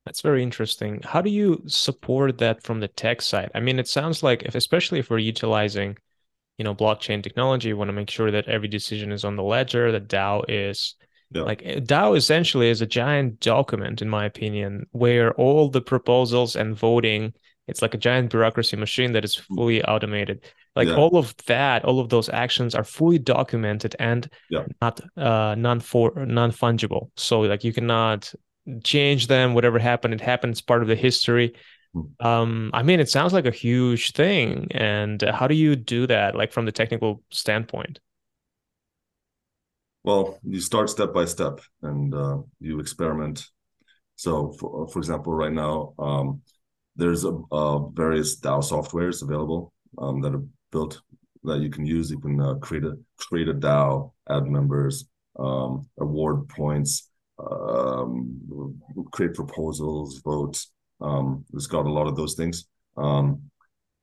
That's 0.06 0.22
very 0.22 0.44
interesting. 0.44 1.02
How 1.04 1.22
do 1.22 1.30
you 1.32 1.64
support 1.66 2.38
that 2.38 2.64
from 2.64 2.80
the 2.80 2.88
tech 2.88 3.22
side? 3.22 3.50
I 3.56 3.60
mean, 3.60 3.80
it 3.80 3.88
sounds 3.88 4.22
like 4.22 4.44
if, 4.44 4.54
especially 4.56 5.00
if 5.00 5.10
we're 5.10 5.18
utilizing, 5.18 5.98
you 6.60 6.64
know, 6.64 6.76
blockchain 6.76 7.24
technology, 7.24 7.70
we 7.74 7.78
want 7.80 7.90
to 7.90 7.94
make 7.94 8.12
sure 8.12 8.30
that 8.32 8.48
every 8.48 8.68
decision 8.68 9.12
is 9.12 9.26
on 9.26 9.36
the 9.36 9.44
ledger, 9.44 9.92
that 9.92 10.08
DAO 10.08 10.44
is 10.48 10.96
Yeah. 11.34 11.42
like 11.42 11.62
eh, 11.66 11.80
DAO 11.80 12.14
essentially 12.16 12.70
is 12.70 12.82
a 12.82 12.86
giant 12.86 13.40
document, 13.40 14.02
in 14.04 14.10
my 14.10 14.26
opinion, 14.26 14.86
where 14.92 15.34
all 15.34 15.70
the 15.70 15.82
proposals 15.82 16.56
and 16.56 16.78
voting, 16.78 17.34
it's 17.68 17.82
like 17.82 17.96
a 17.96 17.98
giant 17.98 18.30
bureaucracy 18.30 18.78
machine 18.78 19.12
that 19.14 19.26
is 19.26 19.34
fully 19.36 19.84
automated. 19.84 20.46
Like 20.76 20.88
Yeah. 20.90 20.96
all 20.98 21.18
of 21.18 21.36
that, 21.48 21.84
all 21.84 22.00
of 22.00 22.10
those 22.10 22.30
actions 22.30 22.76
are 22.76 22.84
fully 22.84 23.18
documented 23.18 23.96
and 23.98 24.30
Yeah. 24.52 24.66
not 24.84 25.02
uh 25.18 25.56
non 25.58 25.80
for 25.80 26.14
non 26.28 26.52
fungible. 26.52 27.10
So 27.16 27.42
like 27.42 27.64
you 27.64 27.74
cannot 27.74 28.32
change 28.84 29.28
them. 29.28 29.54
Whatever 29.54 29.80
happened, 29.80 30.14
it 30.14 30.22
happened. 30.22 30.52
It's 30.52 30.62
part 30.62 30.82
of 30.82 30.88
the 30.88 30.96
history. 30.96 31.56
Mm. 31.96 32.26
Um, 32.26 32.72
I 32.74 32.84
mean, 32.84 33.00
it 33.00 33.10
sounds 33.10 33.34
like 33.34 33.46
a 33.46 33.52
huge 33.52 34.14
thing. 34.14 34.68
And 34.72 35.22
how 35.22 35.48
do 35.48 35.56
you 35.56 35.76
do 35.76 36.08
that, 36.08 36.36
like 36.36 36.52
from 36.52 36.66
the 36.66 36.72
technical 36.72 37.24
standpoint? 37.30 38.00
Well, 40.04 40.40
you 40.44 40.60
start 40.60 40.90
step 40.90 41.14
by 41.14 41.26
step 41.26 41.62
and 41.82 42.14
uh, 42.14 42.38
you 42.60 42.80
experiment. 42.80 43.48
So, 44.18 44.52
for, 44.60 44.88
for 44.88 45.00
example, 45.00 45.34
right 45.34 45.52
now, 45.52 45.94
um, 45.98 46.42
there's 46.96 47.26
a, 47.26 47.38
uh, 47.52 47.80
various 47.90 48.40
DAO 48.40 48.60
softwares 48.60 49.24
available 49.24 49.74
um, 49.98 50.22
that 50.22 50.34
are 50.34 50.44
built 50.72 51.02
that 51.44 51.60
you 51.60 51.70
can 51.70 51.86
use. 51.86 52.10
You 52.10 52.20
can 52.20 52.40
uh, 52.40 52.56
create 52.56 52.84
a 52.84 52.98
create 53.18 53.50
a 53.50 53.54
DAO, 53.54 54.12
add 54.30 54.46
members, 54.46 55.06
um, 55.38 55.88
award 56.00 56.50
points, 56.50 57.10
um, 57.40 58.80
create 59.12 59.34
proposals, 59.34 60.22
votes. 60.24 60.72
Um, 61.02 61.46
it's 61.54 61.68
got 61.68 61.86
a 61.86 61.92
lot 61.92 62.08
of 62.08 62.16
those 62.16 62.36
things. 62.36 62.66
Um, 62.98 63.42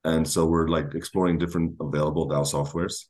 and 0.04 0.26
so 0.26 0.46
we're 0.46 0.68
like 0.68 0.94
exploring 0.94 1.38
different 1.38 1.76
available 1.80 2.28
DAO 2.28 2.42
softwares 2.42 3.06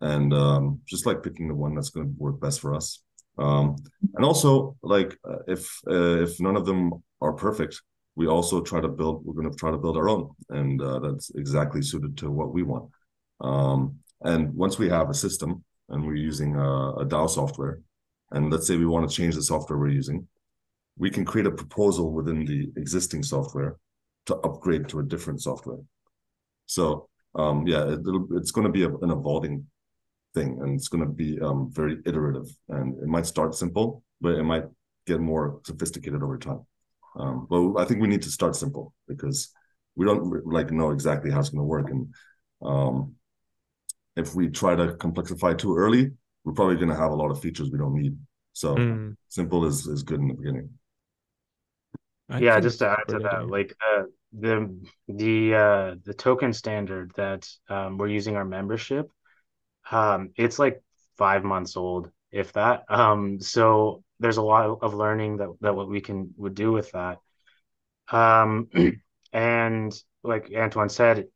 and 0.00 0.32
um, 0.32 0.80
just 0.86 1.06
like 1.06 1.22
picking 1.22 1.48
the 1.48 1.54
one 1.54 1.74
that's 1.74 1.90
going 1.90 2.06
to 2.06 2.14
work 2.16 2.40
best 2.40 2.60
for 2.60 2.74
us. 2.74 3.02
Um, 3.38 3.76
and 4.14 4.24
also, 4.24 4.76
like 4.82 5.16
uh, 5.28 5.38
if 5.46 5.80
uh, 5.88 6.22
if 6.22 6.40
none 6.40 6.56
of 6.56 6.66
them 6.66 6.92
are 7.20 7.32
perfect, 7.32 7.80
we 8.16 8.26
also 8.26 8.60
try 8.60 8.80
to 8.80 8.88
build. 8.88 9.24
We're 9.24 9.40
going 9.40 9.50
to 9.50 9.56
try 9.56 9.70
to 9.70 9.78
build 9.78 9.96
our 9.96 10.08
own, 10.08 10.30
and 10.50 10.82
uh, 10.82 10.98
that's 10.98 11.30
exactly 11.30 11.82
suited 11.82 12.16
to 12.18 12.30
what 12.30 12.52
we 12.52 12.64
want. 12.64 12.90
Um, 13.40 14.00
and 14.22 14.52
once 14.54 14.78
we 14.78 14.88
have 14.88 15.08
a 15.08 15.14
system 15.14 15.64
and 15.88 16.04
we're 16.04 16.16
using 16.16 16.56
a, 16.56 16.90
a 16.94 17.06
DAO 17.06 17.30
software, 17.30 17.80
and 18.30 18.50
let's 18.50 18.66
say 18.66 18.76
we 18.76 18.86
want 18.86 19.08
to 19.08 19.16
change 19.16 19.34
the 19.34 19.42
software 19.42 19.78
we're 19.78 19.88
using, 19.88 20.26
we 20.96 21.10
can 21.10 21.24
create 21.24 21.46
a 21.46 21.50
proposal 21.50 22.12
within 22.12 22.44
the 22.44 22.70
existing 22.76 23.22
software 23.22 23.76
to 24.26 24.36
upgrade 24.36 24.88
to 24.88 24.98
a 25.00 25.02
different 25.02 25.40
software. 25.40 25.78
So 26.66 27.08
um, 27.34 27.66
yeah, 27.66 27.84
it, 27.84 28.00
it's 28.32 28.50
going 28.50 28.66
to 28.66 28.72
be 28.72 28.82
a, 28.82 28.88
an 28.88 29.10
evolving 29.10 29.66
thing, 30.34 30.58
and 30.60 30.74
it's 30.74 30.88
going 30.88 31.04
to 31.04 31.10
be 31.10 31.40
um, 31.40 31.70
very 31.72 31.98
iterative. 32.04 32.48
And 32.68 32.98
it 33.02 33.06
might 33.06 33.26
start 33.26 33.54
simple, 33.54 34.02
but 34.20 34.34
it 34.34 34.42
might 34.42 34.64
get 35.06 35.20
more 35.20 35.60
sophisticated 35.64 36.22
over 36.22 36.38
time. 36.38 36.66
Um, 37.16 37.46
but 37.48 37.76
I 37.76 37.84
think 37.84 38.00
we 38.00 38.08
need 38.08 38.22
to 38.22 38.30
start 38.30 38.56
simple 38.56 38.92
because 39.06 39.52
we 39.96 40.04
don't 40.04 40.46
like 40.46 40.70
know 40.70 40.90
exactly 40.90 41.30
how 41.30 41.40
it's 41.40 41.50
going 41.50 41.60
to 41.60 41.64
work, 41.64 41.90
and 41.90 42.14
um, 42.62 43.14
if 44.16 44.34
we 44.34 44.48
try 44.48 44.74
to 44.74 44.88
complexify 44.94 45.56
too 45.56 45.76
early, 45.76 46.10
we're 46.48 46.54
probably 46.54 46.76
going 46.76 46.88
to 46.88 46.96
have 46.96 47.12
a 47.12 47.16
lot 47.16 47.30
of 47.30 47.40
features 47.42 47.70
we 47.70 47.78
don't 47.78 47.94
need. 47.94 48.16
So 48.54 48.76
Mm, 48.76 49.16
simple 49.28 49.66
is 49.66 49.86
is 49.86 50.02
good 50.04 50.20
in 50.20 50.28
the 50.28 50.34
beginning. 50.34 50.70
I 52.30 52.38
Yeah, 52.38 52.60
just 52.60 52.78
to 52.80 52.88
add 52.90 53.08
to 53.08 53.20
that, 53.20 53.48
idea. 53.48 53.50
like 53.50 53.74
uh, 53.84 54.04
the 54.32 54.74
the 55.08 55.54
uh, 55.54 55.94
the 56.04 56.14
token 56.14 56.52
standard 56.52 57.12
that 57.16 57.48
um, 57.68 57.98
we're 57.98 58.08
using 58.08 58.36
our 58.36 58.44
membership, 58.44 59.10
um, 59.90 60.32
it's 60.36 60.58
like 60.58 60.82
five 61.18 61.44
months 61.44 61.76
old, 61.76 62.10
if 62.32 62.52
that. 62.54 62.84
Um, 62.90 63.40
so 63.40 64.04
there's 64.20 64.38
a 64.38 64.42
lot 64.42 64.78
of 64.82 64.94
learning 64.94 65.38
that 65.38 65.50
that 65.62 65.76
what 65.76 65.88
we 65.88 66.00
can 66.00 66.34
would 66.38 66.54
do 66.54 66.72
with 66.72 66.92
that. 66.92 67.18
Um, 68.10 68.68
and 69.32 69.94
like 70.24 70.52
Antoine 70.56 70.88
said, 70.90 71.28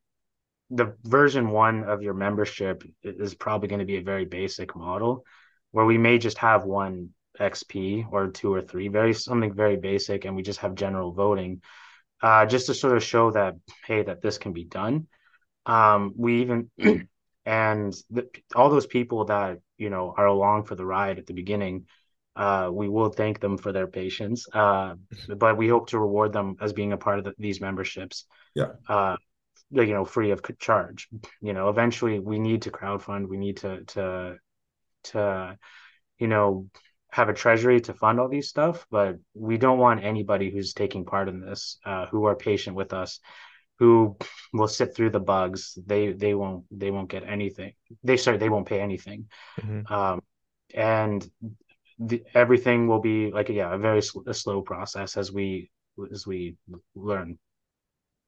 the 0.73 0.97
version 1.05 1.51
one 1.51 1.85
of 1.85 2.03
your 2.03 2.15
membership 2.15 2.83
is 3.03 3.35
probably 3.35 3.69
going 3.69 3.81
to 3.81 3.85
be 3.85 3.99
a 3.99 4.03
very 4.03 4.25
basic 4.25 4.75
model 4.75 5.25
where 5.71 5.85
we 5.85 5.99
may 5.99 6.19
just 6.19 6.39
have 6.39 6.65
one 6.65 7.11
XP 7.39 8.07
or 8.11 8.29
two 8.29 8.53
or 8.53 8.63
three, 8.63 8.89
very 8.89 9.13
something 9.13 9.55
very 9.55 9.77
basic, 9.77 10.25
and 10.25 10.35
we 10.35 10.43
just 10.43 10.61
have 10.61 10.75
general 10.75 11.13
voting, 11.13 11.61
uh, 12.23 12.47
just 12.47 12.67
to 12.67 12.75
sort 12.75 12.97
of 12.97 13.03
show 13.03 13.31
that 13.31 13.55
hey, 13.87 14.03
that 14.03 14.23
this 14.23 14.39
can 14.39 14.53
be 14.53 14.65
done. 14.65 15.07
Um, 15.67 16.15
we 16.17 16.41
even 16.43 16.71
and 17.47 17.95
the, 18.11 18.29
all 18.55 18.71
those 18.71 18.87
people 18.87 19.27
that 19.27 19.59
you 19.77 19.91
know 19.91 20.15
are 20.17 20.27
along 20.27 20.65
for 20.65 20.75
the 20.75 20.87
ride 20.87 21.19
at 21.19 21.27
the 21.27 21.35
beginning, 21.35 21.87
uh, 22.35 22.71
we 22.73 22.89
will 22.89 23.11
thank 23.11 23.41
them 23.41 23.59
for 23.59 23.73
their 23.73 23.87
patience. 23.87 24.47
Uh, 24.53 24.95
but 25.37 25.59
we 25.59 25.69
hope 25.69 25.89
to 25.89 25.99
reward 25.99 26.33
them 26.33 26.57
as 26.61 26.73
being 26.73 26.93
a 26.93 26.99
part 26.99 27.19
of 27.19 27.25
the, 27.25 27.35
these 27.39 27.61
memberships. 27.61 28.25
Yeah. 28.55 28.73
You 29.73 29.87
know, 29.87 30.05
free 30.05 30.31
of 30.31 30.43
charge. 30.59 31.09
You 31.41 31.53
know, 31.53 31.69
eventually 31.69 32.19
we 32.19 32.39
need 32.39 32.63
to 32.63 32.71
crowdfund. 32.71 33.29
We 33.29 33.39
need 33.39 33.57
to 33.59 33.85
to 33.85 34.37
to 35.05 35.59
you 36.19 36.27
know 36.29 36.69
have 37.11 37.29
a 37.29 37.35
treasury 37.35 37.81
to 37.83 37.95
fund 37.95 38.21
all 38.21 38.29
these 38.29 38.49
stuff. 38.49 38.87
But 38.91 39.17
we 39.35 39.59
don't 39.59 39.79
want 39.79 40.05
anybody 40.05 40.51
who's 40.51 40.73
taking 40.73 41.05
part 41.05 41.29
in 41.29 41.41
this, 41.41 41.79
uh, 41.85 42.07
who 42.07 42.25
are 42.27 42.37
patient 42.37 42.77
with 42.77 42.93
us, 42.93 43.21
who 43.79 44.17
will 44.53 44.69
sit 44.69 44.95
through 44.95 45.11
the 45.11 45.21
bugs. 45.21 45.79
They 45.87 46.13
they 46.13 46.35
won't 46.35 46.65
they 46.71 46.91
won't 46.91 47.11
get 47.11 47.25
anything. 47.25 47.73
They 48.05 48.17
sorry 48.17 48.39
they 48.39 48.49
won't 48.49 48.69
pay 48.69 48.81
anything. 48.81 49.29
Mhm. 49.61 49.91
Um, 49.91 50.23
and 50.75 51.29
the, 51.99 52.23
everything 52.35 52.89
will 52.89 53.01
be 53.01 53.31
like 53.31 53.49
yeah 53.49 53.75
a 53.75 53.79
very 53.79 54.03
sl- 54.03 54.27
a 54.27 54.35
slow 54.35 54.63
process 54.63 55.17
as 55.17 55.33
we 55.33 55.71
as 56.13 56.27
we 56.27 56.57
learn. 56.95 57.39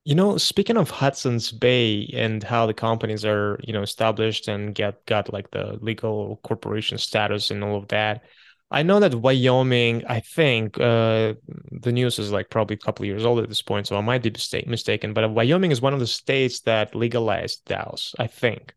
You 0.05 0.15
know, 0.15 0.37
speaking 0.37 0.77
of 0.77 0.91
Hudson's 0.91 1.51
Bay 1.51 2.11
and 2.13 2.43
how 2.43 2.67
the 2.67 2.75
companies 2.75 3.25
are, 3.25 3.59
you 3.63 3.73
know, 3.73 3.83
established 3.83 4.49
and 4.49 4.75
get 4.75 5.05
got 5.07 5.33
like 5.33 5.51
the 5.51 5.79
legal 5.81 6.39
corporation 6.43 6.99
status 6.99 7.51
and 7.51 7.65
all 7.65 7.77
of 7.77 7.89
that, 7.89 8.23
I 8.71 8.83
know 8.83 9.01
that 9.01 9.15
Wyoming, 9.15 10.05
I 10.07 10.21
think, 10.21 10.79
uh, 10.79 11.35
the 11.71 11.93
news 11.93 12.19
is 12.19 12.33
like 12.33 12.51
probably 12.51 12.75
a 12.75 12.79
couple 12.79 13.05
of 13.05 13.07
years 13.07 13.25
old 13.25 13.39
at 13.39 13.49
this 13.49 13.63
point, 13.63 13.87
so 13.87 13.97
I 13.97 14.01
might 14.03 14.23
be 14.23 14.31
mistake 14.31 14.67
mistaken, 14.67 15.15
but 15.15 15.31
Wyoming 15.31 15.71
is 15.71 15.81
one 15.81 15.95
of 15.95 16.01
the 16.01 16.07
states 16.07 16.61
that 16.63 16.95
legalized 16.95 17.65
DAOs, 17.67 18.15
I 18.19 18.27
think. 18.27 18.75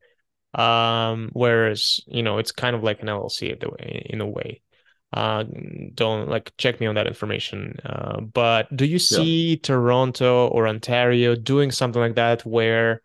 Um, 0.54 1.30
whereas, 1.34 2.00
you 2.08 2.24
know, 2.24 2.38
it's 2.38 2.52
kind 2.52 2.76
of 2.76 2.84
like 2.84 3.02
an 3.02 3.10
LLC 3.10 3.50
in 4.10 4.22
a 4.22 4.28
way. 4.28 4.62
Uh, 5.14 5.46
don't 5.96 6.28
like 6.30 6.52
check 6.58 6.80
me 6.80 6.86
on 6.88 6.96
that 6.96 7.08
information. 7.08 7.78
Uh, 7.86 8.22
but 8.22 8.74
do 8.76 8.86
you 8.86 9.00
Yeah. 9.10 9.26
see 9.26 9.58
Toronto 9.58 10.48
or 10.50 10.68
Ontario 10.68 11.36
doing 11.36 11.72
something 11.72 12.02
like 12.02 12.16
that 12.16 12.46
where 12.46 13.02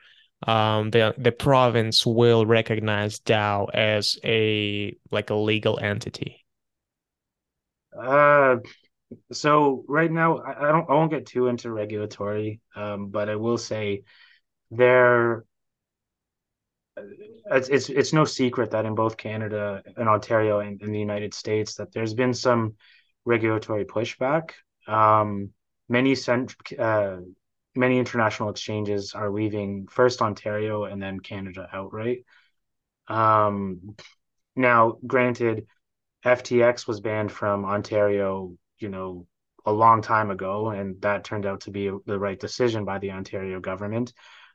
um 0.48 0.90
the 0.90 1.14
the 1.18 1.30
province 1.32 2.04
will 2.04 2.44
recognize 2.46 3.20
DAO 3.20 3.66
as 3.72 4.18
a 4.24 4.96
like 5.12 5.30
a 5.30 5.34
legal 5.34 5.78
entity? 5.80 6.44
Uh, 7.98 8.56
so 9.32 9.84
right 9.88 10.10
now 10.12 10.38
I, 10.38 10.68
I 10.68 10.72
don't 10.72 10.90
I 10.90 10.94
won't 10.94 11.10
get 11.12 11.26
too 11.26 11.48
into 11.48 11.72
regulatory, 11.72 12.60
um, 12.76 13.08
but 13.08 13.28
I 13.28 13.36
will 13.36 13.58
say 13.58 14.04
there 14.70 15.44
it's, 16.96 17.68
it's 17.68 17.88
it's 17.88 18.12
no 18.12 18.24
secret 18.24 18.70
that 18.70 18.84
in 18.84 18.94
both 18.94 19.16
Canada 19.16 19.82
and 19.96 20.08
Ontario 20.08 20.60
and 20.60 20.80
in 20.82 20.92
the 20.92 20.98
United 20.98 21.34
States 21.34 21.74
that 21.76 21.92
there's 21.92 22.14
been 22.14 22.34
some 22.34 22.74
regulatory 23.24 23.84
pushback. 23.84 24.50
Um, 24.86 25.50
many 25.88 26.14
cent, 26.14 26.54
uh, 26.78 27.18
many 27.74 27.98
international 27.98 28.50
exchanges 28.50 29.14
are 29.14 29.30
leaving 29.30 29.86
first 29.88 30.20
Ontario 30.20 30.84
and 30.84 31.00
then 31.00 31.20
Canada 31.20 31.68
outright. 31.72 32.24
Um, 33.08 33.96
now, 34.54 34.98
granted, 35.06 35.66
FTX 36.24 36.86
was 36.86 37.00
banned 37.00 37.32
from 37.32 37.64
Ontario, 37.64 38.52
you 38.78 38.88
know, 38.88 39.26
a 39.64 39.72
long 39.72 40.02
time 40.02 40.30
ago, 40.30 40.70
and 40.70 41.00
that 41.02 41.24
turned 41.24 41.46
out 41.46 41.62
to 41.62 41.70
be 41.70 41.90
the 42.06 42.18
right 42.18 42.38
decision 42.38 42.84
by 42.84 42.98
the 42.98 43.12
Ontario 43.12 43.60
government. 43.60 44.12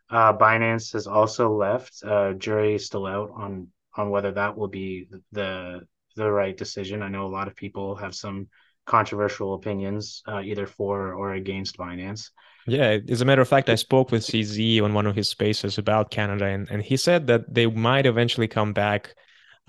Uh, 0.09 0.33
Binance 0.33 0.93
has 0.93 1.07
also 1.07 1.51
left. 1.53 2.01
Uh, 2.03 2.33
jury 2.33 2.75
is 2.75 2.85
still 2.85 3.05
out 3.05 3.31
on 3.35 3.67
on 3.95 4.09
whether 4.09 4.31
that 4.31 4.57
will 4.57 4.67
be 4.67 5.09
the 5.31 5.81
the 6.15 6.31
right 6.31 6.55
decision. 6.55 7.01
I 7.01 7.09
know 7.09 7.25
a 7.25 7.27
lot 7.27 7.47
of 7.47 7.55
people 7.55 7.95
have 7.95 8.15
some 8.15 8.47
controversial 8.85 9.53
opinions, 9.53 10.23
uh, 10.27 10.39
either 10.39 10.65
for 10.65 11.13
or 11.13 11.33
against 11.33 11.77
Binance. 11.77 12.31
Yeah, 12.65 12.97
as 13.07 13.21
a 13.21 13.25
matter 13.25 13.41
of 13.41 13.47
fact, 13.47 13.69
I 13.69 13.75
spoke 13.75 14.11
with 14.11 14.23
CZ 14.23 14.81
on 14.81 14.93
one 14.93 15.05
of 15.05 15.15
his 15.15 15.29
spaces 15.29 15.77
about 15.77 16.11
Canada, 16.11 16.45
and, 16.45 16.69
and 16.69 16.81
he 16.81 16.97
said 16.97 17.27
that 17.27 17.53
they 17.53 17.65
might 17.65 18.05
eventually 18.05 18.47
come 18.47 18.73
back, 18.73 19.15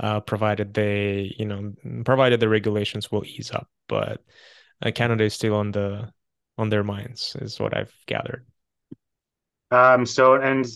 uh, 0.01 0.21
provided 0.21 0.75
they, 0.75 1.35
you 1.39 1.45
know, 1.45 1.73
provided 2.05 2.41
the 2.41 2.49
regulations 2.49 3.13
will 3.13 3.25
ease 3.25 3.51
up. 3.53 3.69
But 3.89 4.21
uh, 4.83 4.91
Canada 4.93 5.25
is 5.25 5.35
still 5.35 5.55
on 5.55 5.73
the 5.73 6.13
on 6.57 6.71
their 6.71 6.83
minds, 6.83 7.37
is 7.41 7.61
what 7.61 7.77
I've 7.77 7.95
gathered. 8.07 8.47
Um. 9.71 10.07
So, 10.07 10.35
and 10.35 10.67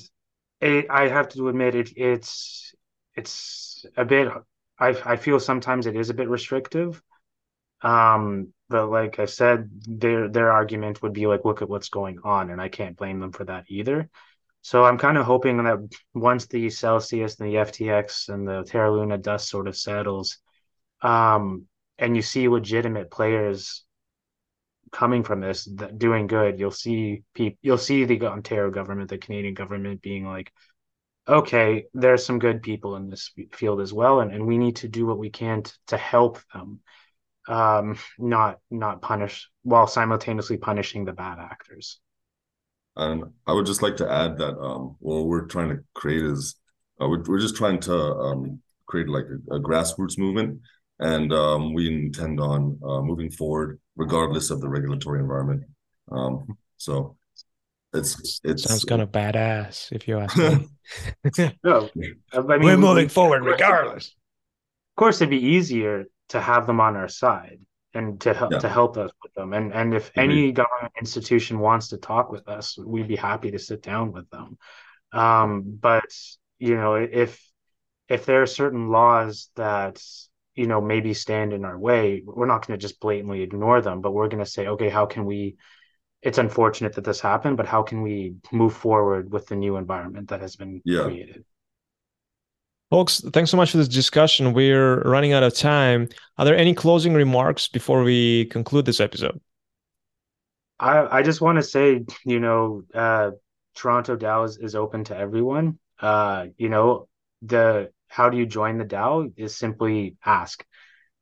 it, 0.61 0.87
I 0.91 1.09
have 1.09 1.29
to 1.31 1.49
admit, 1.49 1.75
it 1.75 1.93
it's 1.97 2.75
it's 3.15 3.85
a 3.97 4.05
bit. 4.05 4.29
I 4.79 4.89
I 5.05 5.17
feel 5.17 5.41
sometimes 5.41 5.87
it 5.87 5.97
is 5.97 6.11
a 6.11 6.15
bit 6.15 6.29
restrictive. 6.29 7.03
Um. 7.83 8.53
But 8.69 8.89
like 8.91 9.19
I 9.19 9.27
said, 9.27 9.69
their 9.87 10.29
their 10.29 10.51
argument 10.51 11.03
would 11.03 11.13
be 11.13 11.27
like, 11.27 11.45
look 11.45 11.61
at 11.63 11.69
what's 11.69 11.91
going 11.91 12.21
on, 12.25 12.51
and 12.51 12.61
I 12.61 12.69
can't 12.69 12.97
blame 12.97 13.21
them 13.21 13.33
for 13.33 13.45
that 13.45 13.67
either. 13.69 14.09
So 14.63 14.85
I'm 14.85 14.99
kind 14.99 15.19
of 15.19 15.27
hoping 15.27 15.59
that 15.65 15.79
once 16.15 16.47
the 16.47 16.71
Celsius 16.71 17.39
and 17.41 17.51
the 17.51 17.57
FTX 17.59 18.29
and 18.29 18.47
the 18.49 18.65
Terra 18.65 18.93
Luna 18.93 19.19
dust 19.19 19.49
sort 19.51 19.69
of 19.69 19.77
settles, 19.77 20.39
um, 21.03 21.67
and 21.99 22.17
you 22.17 22.23
see 22.23 22.49
legitimate 22.49 23.11
players 23.11 23.85
coming 24.93 25.23
from 25.25 25.41
this 25.41 25.65
that 25.77 25.99
doing 25.99 26.27
good 26.27 26.59
you'll 26.61 26.71
see 26.71 27.23
people 27.35 27.59
you'll 27.63 27.79
see 27.79 28.05
the 28.05 28.27
ontario 28.27 28.71
government 28.71 29.09
the 29.09 29.19
canadian 29.19 29.55
government 29.55 30.03
being 30.03 30.27
like 30.27 30.53
okay 31.27 31.85
there's 31.95 32.25
some 32.25 32.39
good 32.39 32.63
people 32.63 32.97
in 32.97 33.09
this 33.09 33.33
field 33.53 33.81
as 33.81 33.93
well 33.93 34.21
and, 34.21 34.33
and 34.33 34.47
we 34.47 34.59
need 34.59 34.77
to 34.77 34.89
do 34.89 35.07
what 35.07 35.19
we 35.19 35.31
can 35.31 35.63
to, 35.63 35.73
to 35.87 35.97
help 35.97 36.39
them 36.53 36.81
um 37.49 37.97
not 38.19 38.59
not 38.71 39.03
punish 39.03 39.49
while 39.63 39.87
simultaneously 39.87 40.57
punishing 40.57 41.05
the 41.05 41.13
bad 41.13 41.39
actors. 41.39 41.99
And 42.95 43.25
i 43.47 43.53
would 43.53 43.67
just 43.67 43.83
like 43.83 43.97
to 43.97 44.11
add 44.11 44.39
that 44.39 44.57
um 44.59 44.97
what 45.01 45.25
we're 45.25 45.47
trying 45.47 45.71
to 45.71 45.79
create 45.95 46.25
is 46.25 46.57
uh, 47.01 47.09
we're, 47.09 47.23
we're 47.27 47.41
just 47.41 47.57
trying 47.57 47.81
to 47.81 47.95
um 47.95 48.61
create 48.87 49.09
like 49.09 49.25
a, 49.25 49.57
a 49.57 49.61
grassroots 49.61 50.19
movement 50.19 50.61
and 51.03 51.33
um, 51.33 51.75
we 51.75 51.88
intend 51.88 52.41
on 52.41 52.79
uh, 52.83 53.01
moving 53.03 53.31
forward 53.31 53.81
regardless 53.97 54.51
of 54.51 54.61
the 54.61 54.69
regulatory 54.69 55.21
environment. 55.21 55.65
Um, 56.11 56.57
so 56.77 57.17
it's 57.93 58.41
it 58.45 58.61
sounds 58.61 58.85
kind 58.85 59.03
of 59.03 59.11
badass 59.11 59.93
if 59.93 60.09
you 60.09 60.19
ask 60.19 60.37
me. 60.37 60.69
no, 61.65 61.91
I 62.33 62.41
mean, 62.41 62.62
we're 62.62 62.77
moving 62.77 63.09
forward 63.09 63.45
regardless. 63.45 64.07
Of 64.07 64.97
course, 64.97 65.21
it'd 65.21 65.31
be 65.31 65.45
easier 65.45 66.05
to 66.31 66.41
have 66.41 66.67
them 66.67 66.81
on 66.81 66.97
our 66.97 67.09
side 67.09 67.59
and 67.95 68.21
to 68.23 68.33
help 68.33 68.53
yeah. 68.53 68.59
to 68.61 68.69
help 68.69 68.97
us 68.97 69.11
with 69.23 69.35
them. 69.35 69.53
And 69.53 69.73
and 69.73 69.95
if 69.95 70.11
any 70.17 70.53
government 70.53 70.93
institution 71.01 71.59
wants 71.59 71.88
to 71.88 71.99
talk 71.99 72.31
with 72.31 72.49
us, 72.49 72.79
we'd 72.79 73.09
be 73.09 73.17
happy 73.17 73.51
to 73.51 73.59
sit 73.59 73.83
down 73.83 74.12
with 74.12 74.31
them. 74.31 74.57
Um, 75.12 75.79
but 75.81 76.11
you 76.59 76.77
know, 76.77 76.95
if 76.95 77.43
if 78.09 78.25
there 78.25 78.43
are 78.43 78.47
certain 78.47 78.88
laws 78.88 79.51
that 79.57 80.03
you 80.55 80.67
know 80.67 80.81
maybe 80.81 81.15
stand 81.15 81.53
in 81.53 81.65
our 81.65 81.79
way. 81.79 82.23
We're 82.25 82.47
not 82.47 82.67
going 82.67 82.79
to 82.79 82.83
just 82.83 83.01
blatantly 83.01 83.43
ignore 83.43 83.81
them 83.81 84.01
but 84.01 84.12
we're 84.12 84.29
going 84.29 84.45
to 84.45 84.51
say 84.51 84.67
okay 84.67 84.88
how 84.88 85.07
can 85.07 85.25
we 85.25 85.57
it's 86.23 86.38
unfortunate 86.38 86.95
that 86.95 87.05
this 87.05 87.21
happened 87.21 87.57
but 87.57 87.67
how 87.67 87.83
can 87.83 88.03
we 88.03 88.35
move 88.53 88.75
forward 88.75 89.33
with 89.33 89.47
the 89.47 89.57
new 89.57 89.77
environment 89.77 90.29
that 90.29 90.41
has 90.41 90.57
been 90.57 90.81
yeah. 90.85 91.03
created? 91.03 91.45
Folks 92.91 93.21
thanks 93.33 93.51
so 93.51 93.57
much 93.57 93.71
for 93.71 93.79
this 93.79 93.88
discussion. 93.88 94.53
We're 94.53 95.01
running 95.03 95.33
out 95.33 95.43
of 95.43 95.55
time. 95.55 96.09
Are 96.37 96.45
there 96.45 96.57
any 96.57 96.75
closing 96.75 97.15
remarks 97.15 97.69
before 97.69 98.03
we 98.03 98.47
conclude 98.47 98.85
this 98.85 99.01
episode? 99.01 99.41
I 100.79 101.19
i 101.19 101.23
just 101.23 101.41
want 101.41 101.57
to 101.57 101.62
say 101.62 102.05
you 102.25 102.41
know 102.41 102.85
uh 102.95 103.31
toronto 103.75 104.17
dao 104.17 104.45
is, 104.45 104.59
is 104.59 104.75
open 104.75 105.05
to 105.05 105.17
everyone. 105.17 105.79
Uh 105.99 106.47
you 106.59 106.69
know 106.69 107.09
the 107.41 107.91
how 108.12 108.29
do 108.29 108.37
you 108.37 108.44
join 108.44 108.77
the 108.77 108.85
DAO 108.85 109.33
is 109.38 109.57
simply 109.57 110.16
ask. 110.22 110.62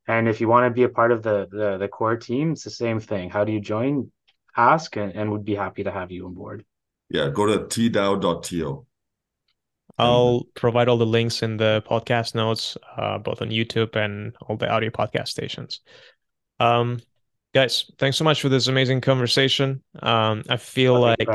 And 0.09 0.29
if 0.29 0.40
you 0.40 0.48
want 0.48 0.66
to 0.66 0.74
be 0.74 0.83
a 0.83 0.88
part 0.88 1.12
of 1.12 1.22
the, 1.22 1.46
the, 1.48 1.79
the 1.79 1.87
core 1.87 2.16
team, 2.16 2.53
it's 2.53 2.64
the 2.64 2.70
same 2.70 2.98
thing. 2.98 3.31
How 3.31 3.44
do 3.44 3.53
you 3.53 3.61
join? 3.61 4.11
Ask 4.57 4.96
and, 4.96 5.14
and 5.14 5.31
would 5.31 5.44
be 5.44 5.55
happy 5.55 5.85
to 5.85 5.92
have 5.92 6.11
you 6.11 6.26
on 6.26 6.35
board. 6.35 6.64
Yeah, 7.09 7.29
go 7.29 7.46
to 7.46 7.61
tdao.to. 7.61 8.87
I'll 9.98 10.46
provide 10.55 10.88
all 10.88 10.98
the 10.98 11.07
links 11.07 11.44
in 11.44 11.59
the 11.59 11.85
podcast 11.88 12.35
notes, 12.35 12.76
uh, 12.96 13.18
both 13.18 13.40
on 13.40 13.50
YouTube 13.50 13.94
and 13.94 14.35
all 14.48 14.57
the 14.57 14.68
audio 14.68 14.90
podcast 14.90 15.29
stations. 15.29 15.81
Um, 16.59 17.00
guys, 17.55 17.88
thanks 17.98 18.16
so 18.16 18.24
much 18.24 18.40
for 18.40 18.48
this 18.48 18.66
amazing 18.66 19.00
conversation. 19.00 19.83
Um, 20.03 20.42
I 20.48 20.57
feel 20.57 20.94
well, 20.94 21.14
like 21.18 21.29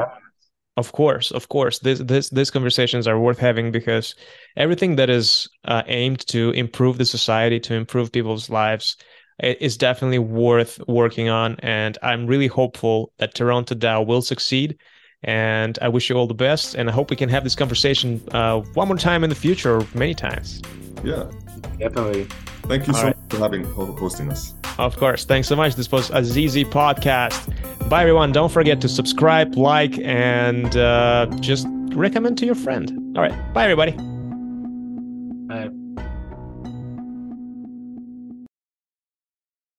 of 0.77 0.91
course, 0.91 1.31
of 1.31 1.47
course. 1.49 1.79
This 1.79 1.99
this 1.99 2.29
these 2.29 2.51
conversations 2.51 3.07
are 3.07 3.19
worth 3.19 3.39
having 3.39 3.71
because 3.71 4.15
everything 4.57 4.97
that 4.97 5.09
is 5.09 5.47
uh, 5.65 5.83
aimed 5.87 6.25
to 6.27 6.51
improve 6.51 6.97
the 6.97 7.05
society, 7.05 7.59
to 7.61 7.73
improve 7.73 8.11
people's 8.11 8.49
lives, 8.49 8.97
is 9.41 9.77
definitely 9.77 10.19
worth 10.19 10.79
working 10.87 11.29
on. 11.29 11.55
And 11.59 11.97
I'm 12.01 12.27
really 12.27 12.47
hopeful 12.47 13.13
that 13.19 13.35
Toronto 13.35 13.75
DAO 13.75 14.05
will 14.05 14.21
succeed. 14.21 14.77
And 15.23 15.79
I 15.81 15.87
wish 15.87 16.09
you 16.09 16.17
all 16.17 16.27
the 16.27 16.33
best. 16.33 16.75
And 16.75 16.89
I 16.89 16.91
hope 16.91 17.09
we 17.09 17.15
can 17.15 17.29
have 17.29 17.43
this 17.43 17.55
conversation 17.55 18.21
uh, 18.31 18.59
one 18.73 18.87
more 18.87 18.97
time 18.97 19.23
in 19.23 19.29
the 19.29 19.35
future, 19.35 19.77
or 19.77 19.87
many 19.95 20.13
times. 20.13 20.61
Yeah, 21.03 21.31
definitely. 21.79 22.25
Thank 22.63 22.87
you 22.87 22.93
all 22.93 22.99
so 22.99 23.05
right. 23.07 23.17
much 23.17 23.31
for 23.31 23.37
having 23.37 23.63
hosting 23.63 24.31
us. 24.31 24.53
Of 24.77 24.97
course. 24.97 25.25
Thanks 25.25 25.47
so 25.47 25.55
much. 25.55 25.75
This 25.75 25.91
was 25.91 26.09
Azizi 26.11 26.65
podcast. 26.65 27.89
Bye, 27.89 28.01
everyone. 28.01 28.31
Don't 28.31 28.51
forget 28.51 28.81
to 28.81 28.89
subscribe, 28.89 29.55
like, 29.55 29.97
and 29.99 30.75
uh, 30.75 31.27
just 31.39 31.67
recommend 31.93 32.37
to 32.39 32.45
your 32.45 32.55
friend. 32.55 33.15
All 33.15 33.23
right. 33.23 33.53
Bye, 33.53 33.63
everybody. 33.63 34.14